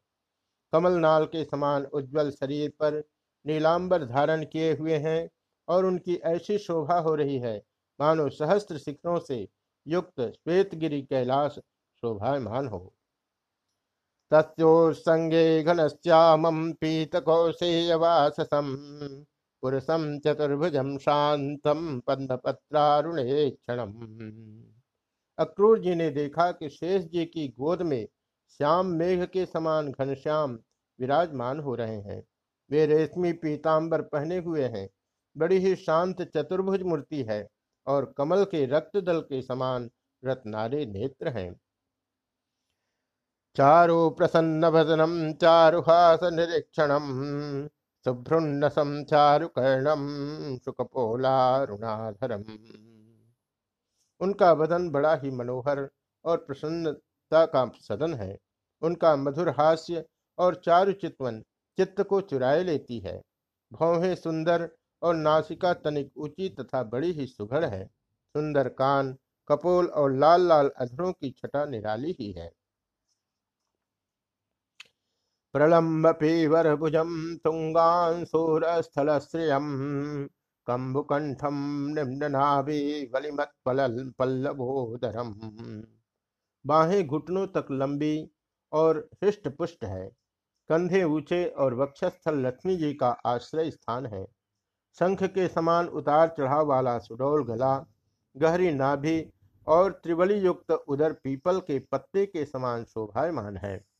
कमलनाल 0.73 1.25
के 1.25 1.43
समान 1.43 1.85
उज्जवल 1.85 2.29
शरीर 2.31 2.71
पर 2.79 3.03
नीलांबर 3.45 4.05
धारण 4.05 4.43
किए 4.45 4.73
हुए 4.73 4.97
हैं 4.97 5.29
और 5.67 5.85
उनकी 5.85 6.15
ऐसी 6.25 6.57
शोभा 6.57 6.99
हो 6.99 7.15
रही 7.15 7.37
है। 7.39 7.55
मानो 7.99 8.29
सहस्त्र 8.29 8.77
शिखरों 8.77 9.19
से 9.19 9.47
युक्त 9.85 10.21
श्वेतगिरी 10.21 11.01
कैलाश 11.01 11.59
शोभामान 12.03 12.67
हो। 12.67 12.93
तस्ोत्संगे 14.33 15.63
घनश्यामम 15.63 16.71
पीत 16.71 17.15
कौशेयवाससम 17.15 18.75
पुरुषम 19.63 20.19
चतुर्भुजम 20.19 20.97
शांतम 20.97 21.99
पद्मपत्रारुणे 21.99 23.49
क्षणम 23.49 23.93
अक्रूर 25.37 25.79
जी 25.79 25.95
ने 25.95 26.09
देखा 26.09 26.51
कि 26.51 26.69
शेष 26.69 27.03
जी 27.03 27.25
की 27.25 27.47
गोद 27.47 27.81
में 27.81 28.07
श्याम 28.59 28.85
मेघ 28.85 29.25
के 29.25 29.45
समान 29.45 29.91
घनश्याम 29.91 30.59
विराजमान 30.99 31.59
हो 31.59 31.75
रहे 31.75 32.01
हैं। 32.01 32.23
वे 32.71 32.85
रेशमी 32.85 33.33
पीताम्बर 33.33 34.01
पहने 34.01 34.37
हुए 34.37 34.63
हैं। 34.63 34.89
बड़ी 35.37 35.57
ही 35.57 35.75
शांत 35.75 36.21
चतुर्भुज 36.21 36.81
मूर्ति 36.81 37.23
है 37.23 37.47
और 37.87 38.13
कमल 38.17 38.43
के 38.43 38.65
रक्त 38.65 38.97
दल 38.97 39.19
के 39.19 39.41
समान 39.41 39.89
रत्नारे 40.23 40.85
नेत्र 40.85 41.27
हैं। 41.27 41.53
चारु 43.55 44.09
प्रसन्न 44.09 44.69
भजनम 44.69 45.11
चारुहास 45.33 46.19
निरीक्षणम 46.33 47.09
शुभ्रुन्नसम 48.05 49.03
चारुकर्णम 49.03 50.07
सुकपोलारुणाधरम 50.65 52.43
उनका 54.21 54.51
वदन 54.51 54.89
बड़ा 54.89 55.13
ही 55.15 55.31
मनोहर 55.31 55.87
और 56.25 56.37
प्रसन्नता 56.37 57.45
का 57.45 57.65
सदन 57.81 58.13
है। 58.13 58.37
उनका 58.81 59.15
मधुर 59.15 59.49
हास्य 59.49 60.03
और 60.37 60.61
चारु 60.65 60.93
चितवन 60.93 61.41
चित्त 61.77 62.01
को 62.01 62.21
चुराए 62.21 62.63
लेती 62.63 62.99
है। 62.99 63.21
भौहें 63.71 64.15
सुंदर 64.15 64.67
और 65.01 65.15
नासिका 65.15 65.73
तनिक 65.73 66.11
ऊँची 66.17 66.49
तथा 66.49 66.83
बड़ी 66.83 67.11
ही 67.11 67.25
सुघड़ 67.25 67.63
है। 67.65 67.85
सुंदर 67.85 68.67
कान, 68.69 69.15
कपोल 69.47 69.87
और 69.87 70.13
लाल 70.13 70.47
लाल 70.47 70.71
अधरों 70.77 71.11
की 71.11 71.31
छटा 71.31 71.65
निराली 71.65 72.15
ही 72.19 72.31
है। 72.31 72.51
प्रलम्ब 75.55 76.07
पीवर 76.11 76.75
भुजम 76.75 77.09
तुंगान 77.43 78.23
सूर 78.25 78.63
स्थल 78.81 79.17
श्रियम 79.19 79.65
कंबुकंठम 80.67 81.59
निम्नाभि 81.89 83.11
पल्लवोदरम 84.17 85.33
बाहें 86.65 87.05
घुटनों 87.07 87.45
तक 87.47 87.67
लंबी 87.71 88.15
और 88.71 89.09
हृष्ट 89.23 89.47
पुष्ट 89.47 89.83
है। 89.83 90.07
कंधे 90.69 91.03
ऊँचे 91.03 91.45
और 91.45 91.73
वक्षस्थल 91.73 92.39
लक्ष्मी 92.39 92.75
जी 92.75 92.93
का 92.93 93.09
आश्रय 93.25 93.71
स्थान 93.71 94.05
है। 94.05 94.25
शंख 94.97 95.23
के 95.23 95.47
समान 95.47 95.87
उतार 95.87 96.35
चढ़ाव 96.39 96.67
वाला 96.67 96.97
सुडोल 96.99 97.43
गला, 97.43 97.77
गहरी 98.35 98.71
नाभि 98.71 99.31
और 99.67 99.91
त्रिवली 100.03 100.35
युक्त 100.35 100.71
उदर 100.71 101.13
पीपल 101.13 101.59
के 101.59 101.79
पत्ते 101.91 102.25
के 102.25 102.45
समान 102.45 102.83
शोभायमान 102.85 103.57
है। 103.57 103.92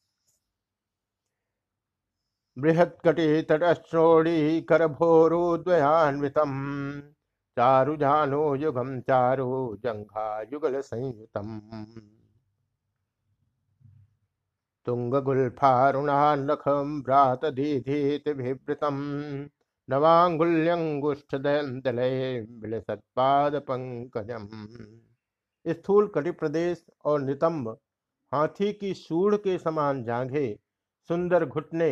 बृहत्कटे 2.58 3.28
तटश्रोणी 3.50 4.62
करभोरोद्वयान्वितम 4.70 6.52
चारु 7.58 7.96
जानो 7.98 8.56
युगम 8.56 9.00
चारु 9.08 9.46
जंघा 9.84 10.24
युगल 10.52 10.80
संयुतम 10.84 11.50
तुंगगुल्फारुणान्नखम 14.88 17.02
भ्रात 17.04 17.46
दीधीत 17.56 18.28
विवृतम 18.38 18.98
नवांगुल्यंगुष्ठदले 19.90 22.10
विलसत्पाद 22.62 23.56
पंकजम 23.68 24.48
स्थूल 25.66 26.08
कटि 26.16 26.32
प्रदेश 26.40 26.86
और 27.06 27.22
नितंब 27.22 27.70
हाथी 28.32 28.72
की 28.74 28.94
सूढ़ 28.96 29.36
के 29.38 29.58
समान 29.60 30.04
जांघे 30.04 30.58
सुंदर 31.10 31.46
घुटने 31.46 31.92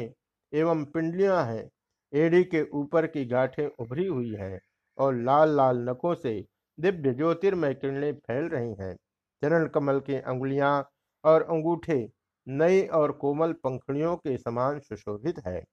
एवं 0.53 0.83
पिंडलियाँ 0.85 1.43
हैं। 1.45 1.69
एड़ी 2.13 2.43
के 2.43 2.61
ऊपर 2.73 3.07
की 3.07 3.25
गांठें 3.25 3.65
उभरी 3.65 4.05
हुई 4.07 4.33
हैं 4.35 4.59
और 4.97 5.15
लाल 5.15 5.55
लाल 5.55 5.77
नखों 5.89 6.13
से 6.15 6.33
दिव्य 6.77 7.13
ज्योतिर्मय 7.13 7.73
किरणें 7.73 8.13
फैल 8.13 8.49
रही 8.49 8.73
हैं। 8.79 8.95
चरण 9.41 9.67
कमल 9.67 9.99
के 9.99 10.15
अंगुलियाँ 10.15 10.73
और 11.23 11.41
अंगूठे 11.41 12.09
नई 12.47 12.81
और 12.93 13.11
कोमल 13.11 13.53
पंखड़ियों 13.53 14.15
के 14.17 14.37
समान 14.37 14.79
सुशोभित 14.79 15.39
है। 15.47 15.63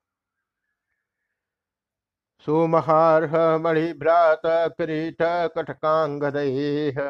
सुमहारह 2.46 3.36
मणिभ्रात 3.58 4.42
किरीट 4.46 5.22
कटकांगदैः 5.56 7.00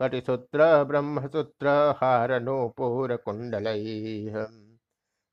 कटिसूत्र 0.00 0.84
ब्रह्मसूत्र 0.84 1.68
हारनोपूर 1.96 3.16
कुंडलैः 3.16 4.67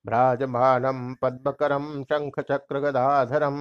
भ्राजमानं 0.06 1.13
पद्मकरं 1.15 2.04
शङ्खचक्रगदाधरं 2.04 3.58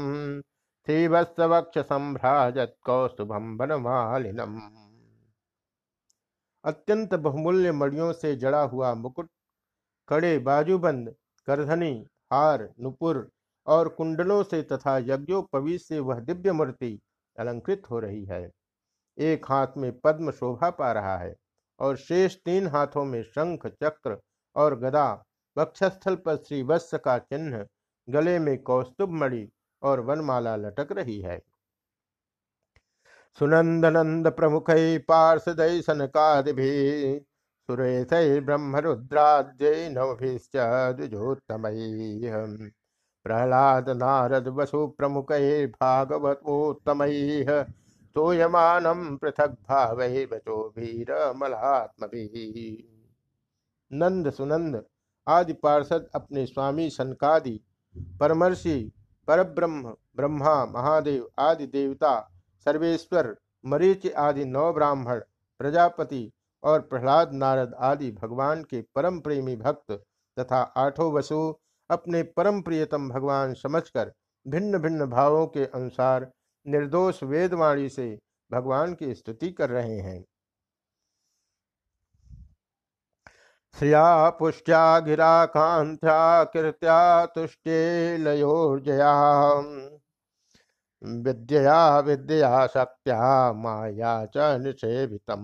श्रीवत्सवक्षसम्भ्राजत् 0.87 2.81
कौस्तुभं 2.83 3.57
वनमालिनम्। 3.57 4.59
अत्यंत 6.65 7.15
बहुमूल्य 7.15 7.73
मड़ियों 7.73 8.13
से 8.13 8.37
जड़ा 8.37 8.63
हुआ 8.63 8.95
मुकुट, 8.95 9.29
कड़े 10.09 10.39
बाजूबंद 10.39 11.15
करधनी 11.47 12.07
हार, 12.33 12.69
नुपुर 12.81 13.29
और 13.67 13.89
कुंडलों 13.89 14.43
से 14.43 14.63
तथा 14.63 14.99
यज्ञोपवी 14.99 15.79
से 15.79 15.99
वह 16.01 16.21
दिव्य 16.21 16.53
मूर्ति 16.53 16.99
अलंकृत 17.39 17.83
हो 17.91 17.99
रही 17.99 18.25
है। 18.25 18.51
एक 19.19 19.47
हाथ 19.49 19.77
में 19.77 19.93
पद्म 20.01 20.31
शोभा 20.31 20.71
पा 20.71 20.93
रहा 20.93 21.17
है 21.19 21.35
और 21.81 21.97
शेष 21.97 22.37
तीन 22.37 22.67
हाथों 22.67 23.05
में 23.05 23.23
शंख, 23.23 23.67
चक्र 23.67 24.19
और 24.57 24.79
गदा 24.79 25.25
वक्षस्थल 25.57 26.15
पर 26.17 26.37
श्री 26.37 26.63
वत्स 26.63 26.95
का 26.95 27.19
चिन्ह 27.19 27.67
गले 28.09 28.39
में 28.39 28.63
कौस्तुभ 28.63 29.11
मणि 29.11 29.49
और 29.83 30.01
वनमाला 30.01 30.57
लटक 30.57 30.93
रही 30.93 31.21
है। 31.21 31.43
सुनंदनंद 33.39 34.29
प्रमुख 34.29 34.67
पार्षद 35.09 35.57
सनकादि 35.61 36.53
सुरेश 37.69 38.43
ब्रह्मरुद्राद्य 38.45 39.89
नवभिश्चोत्तम 39.89 41.63
प्रहलाद 43.25 43.91
नारद 43.91 44.49
वसु 44.49 44.87
प्रमुख 44.87 45.33
भागवतोत्तम। 45.81 47.07
तोयमानम 48.15 49.17
पृथक 49.17 49.57
भाव 49.69 49.97
बचो 50.33 50.75
वीर 50.79 51.33
मलात्म 51.37 52.07
नंद 53.93 54.31
सुनंद 54.31 54.85
आदि 55.27 55.53
पार्षद 55.53 56.09
अपने 56.15 56.47
स्वामी 56.47 56.89
सनकादि, 56.91 57.61
परमर्षि, 58.21 58.93
परब्रह्म, 59.29 59.95
ब्रह्मा, 60.17 60.65
महादेव 60.67 61.29
आदि 61.39 61.67
देवता, 61.67 62.19
सर्वेश्वर, 62.67 63.37
मरीच 63.65 64.13
आदि 64.13 64.45
नौ 64.45 64.73
ब्राह्मण, 64.73 65.21
प्रजापति 65.61 66.31
और 66.63 66.81
प्रहलाद 66.81 67.33
नारद 67.33 67.75
आदि 67.81 68.11
भगवान 68.13 68.63
के 68.63 68.81
परम 68.95 69.21
प्रेमी 69.21 69.57
भक्त 69.57 69.93
तथा 70.37 70.61
आठों 70.77 71.13
वसु 71.13 71.55
अपने 71.91 72.23
परम 72.37 72.61
प्रियतम 72.63 73.09
भगवान 73.09 73.55
समझकर 73.55 74.13
भिन्न 74.47 74.79
भिन्न 74.79 75.07
भावों 75.07 75.47
के 75.47 75.65
अनुसार 75.67 76.31
निर्दोष 76.67 77.23
वेदवाणी 77.23 77.89
से 77.89 78.19
भगवान 78.51 78.95
की 78.95 79.15
स्तुति 79.15 79.51
कर 79.51 79.71
रहे 79.71 79.99
हैं। 79.99 80.25
श्रिया 83.79 84.31
पुष्ट्या 84.31 84.99
गिरा 84.99 85.45
कांत्या 85.45 86.45
कीर्त्या 86.45 87.27
तुष्टे 87.27 87.79
लयोर्जया 88.25 89.15
विद्या 91.03 91.99
विद्या 91.99 92.67
शक्त्या 92.67 93.53
माया 93.53 94.15
च 94.27 94.37
निषेवितम। 94.37 95.43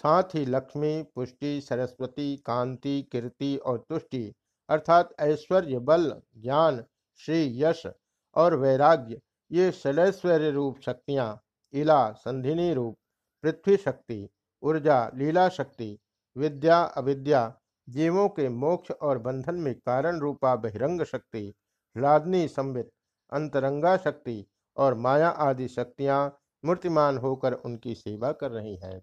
साथ 0.00 0.34
ही 0.34 0.44
लक्ष्मी, 0.46 1.02
पुष्टि, 1.14 1.60
सरस्वती, 1.60 2.36
कांति, 2.36 3.02
कीर्ति 3.12 3.56
और 3.56 3.78
तुष्टि, 3.88 4.34
अर्थात 4.68 5.14
ऐश्वर्य, 5.20 5.78
बल, 5.78 6.10
ज्ञान, 6.38 6.84
श्री, 7.20 7.62
यश 7.62 7.86
और 8.36 8.54
वैराग्य, 8.54 9.20
ये 9.52 9.70
शैलेश्वर्य 9.72 10.50
रूप 10.50 10.80
शक्तियाँ 10.80 11.30
इला 11.72 12.10
संधिनी 12.12 12.72
रूप, 12.74 12.96
पृथ्वी 13.42 13.76
शक्ति, 13.76 14.28
ऊर्जा, 14.62 15.10
लीला 15.14 15.48
शक्ति 15.48 15.98
विद्या 16.38 16.82
अविद्या, 16.96 17.60
जीवों 17.88 18.28
के 18.28 18.48
मोक्ष 18.48 18.90
और 18.90 19.18
बंधन 19.18 19.54
में 19.54 19.74
कारण 19.74 20.18
रूपा 20.18 20.54
बहिरंग 20.56 21.02
शक्ति 21.02 21.52
लादनी 21.96 22.48
संबित 22.48 22.90
अंतरंगा 23.32 23.96
शक्ति 23.96 24.44
और 24.76 24.94
माया 24.94 25.28
आदि 25.28 25.68
शक्तियाँ 25.68 26.38
मूर्तिमान 26.64 27.18
होकर 27.18 27.52
उनकी 27.52 27.94
सेवा 27.94 28.32
कर 28.32 28.50
रही 28.50 28.76
हैं। 28.76 29.00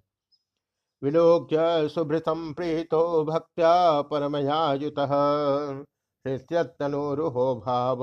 विलोक्य 1.01 1.89
सुभृतम 1.89 2.53
प्रीतो 2.53 3.23
भक्त्या 3.25 4.01
परमयायुत 4.01 4.99
हृत्यतनुरुहो 6.25 7.55
भाव 7.55 7.99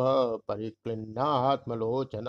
परिक्लिन्नात्मलोचन। 0.48 2.24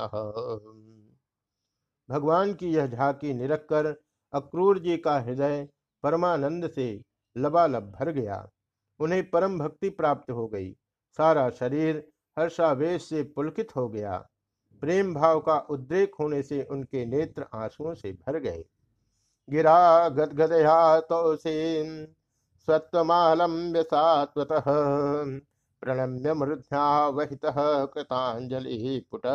भगवान 2.09 2.53
की 2.53 2.73
यह 2.73 2.87
झांकी 2.87 3.33
निरख 3.33 3.65
कर 3.69 3.95
अक्रूर 4.33 4.79
जी 4.79 4.97
का 4.97 5.19
हृदय 5.19 5.67
परमानंद 6.03 6.69
से 6.69 7.01
लबालब 7.37 7.91
भर 7.91 8.11
गया। 8.11 8.49
उन्हें 8.99 9.29
परम 9.29 9.59
भक्ति 9.59 9.89
प्राप्त 9.89 10.31
हो 10.31 10.47
गई। 10.47 10.71
सारा 11.17 11.49
शरीर 11.49 12.07
हर्षावेश 12.39 13.03
से 13.03 13.23
पुलकित 13.23 13.75
हो 13.75 13.87
गया। 13.89 14.17
प्रेम 14.81 15.13
भाव 15.13 15.39
का 15.39 15.57
उद्रेक 15.69 16.15
होने 16.19 16.41
से 16.43 16.63
उनके 16.63 17.05
नेत्र 17.05 17.45
आंसुओं 17.53 17.93
से 17.93 18.11
भर 18.11 18.39
गए। 18.39 18.63
गिरा 19.49 20.09
गदगदया 20.09 20.99
तो 20.99 21.35
से 21.35 21.83
स्वत्वमालम्ब्य 22.67 23.83
सात्वतः, 23.83 24.63
प्रणम्य 25.81 26.33
मृध्यावहित 26.33 27.45
कृतांजलि 27.45 29.05
पुट 29.11 29.25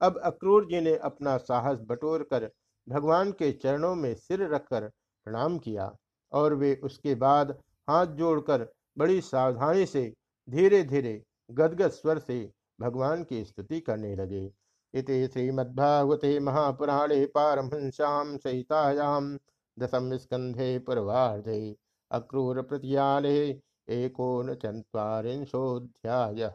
अब 0.00 0.18
अक्रूर 0.18 0.66
जी 0.66 0.80
ने 0.80 0.96
अपना 0.96 1.36
साहस 1.36 1.78
बटोर 1.82 2.22
कर 2.22 2.50
भगवान 2.86 3.32
के 3.32 3.52
चरणों 3.52 3.94
में 3.94 4.14
सिर 4.14 4.48
रखकर 4.48 4.90
प्रणाम 5.26 5.58
किया 5.58 5.96
और 6.32 6.54
वे 6.54 6.80
उसके 6.84 7.14
बाद 7.14 7.58
हाथ 7.88 8.16
जोड़कर 8.16 8.72
बड़ी 8.98 9.20
सावधानी 9.20 9.86
से 9.86 10.14
धीरे 10.48 10.82
धीरे 10.82 11.22
गदगद 11.50 11.90
स्वर 11.90 12.18
से 12.18 12.52
भगवान 12.80 13.24
की 13.24 13.44
स्तुति 13.44 13.80
करने 13.80 14.16
लगे। 14.16 14.52
इति 14.94 15.26
श्रीमद्भागवते 15.26 16.40
महापुराणे 16.40 17.26
पारमहंस्याम 17.26 18.36
सहितायाम 18.36 19.38
दशम 19.76 20.16
स्कंधे 20.16 20.78
पूर्वाधे 20.78 21.76
अक्रूर 22.10 22.62
प्रतियाले 22.62 23.60
एकोन 23.88 24.54
चत्वारिंशोऽध्यायः 24.54 26.52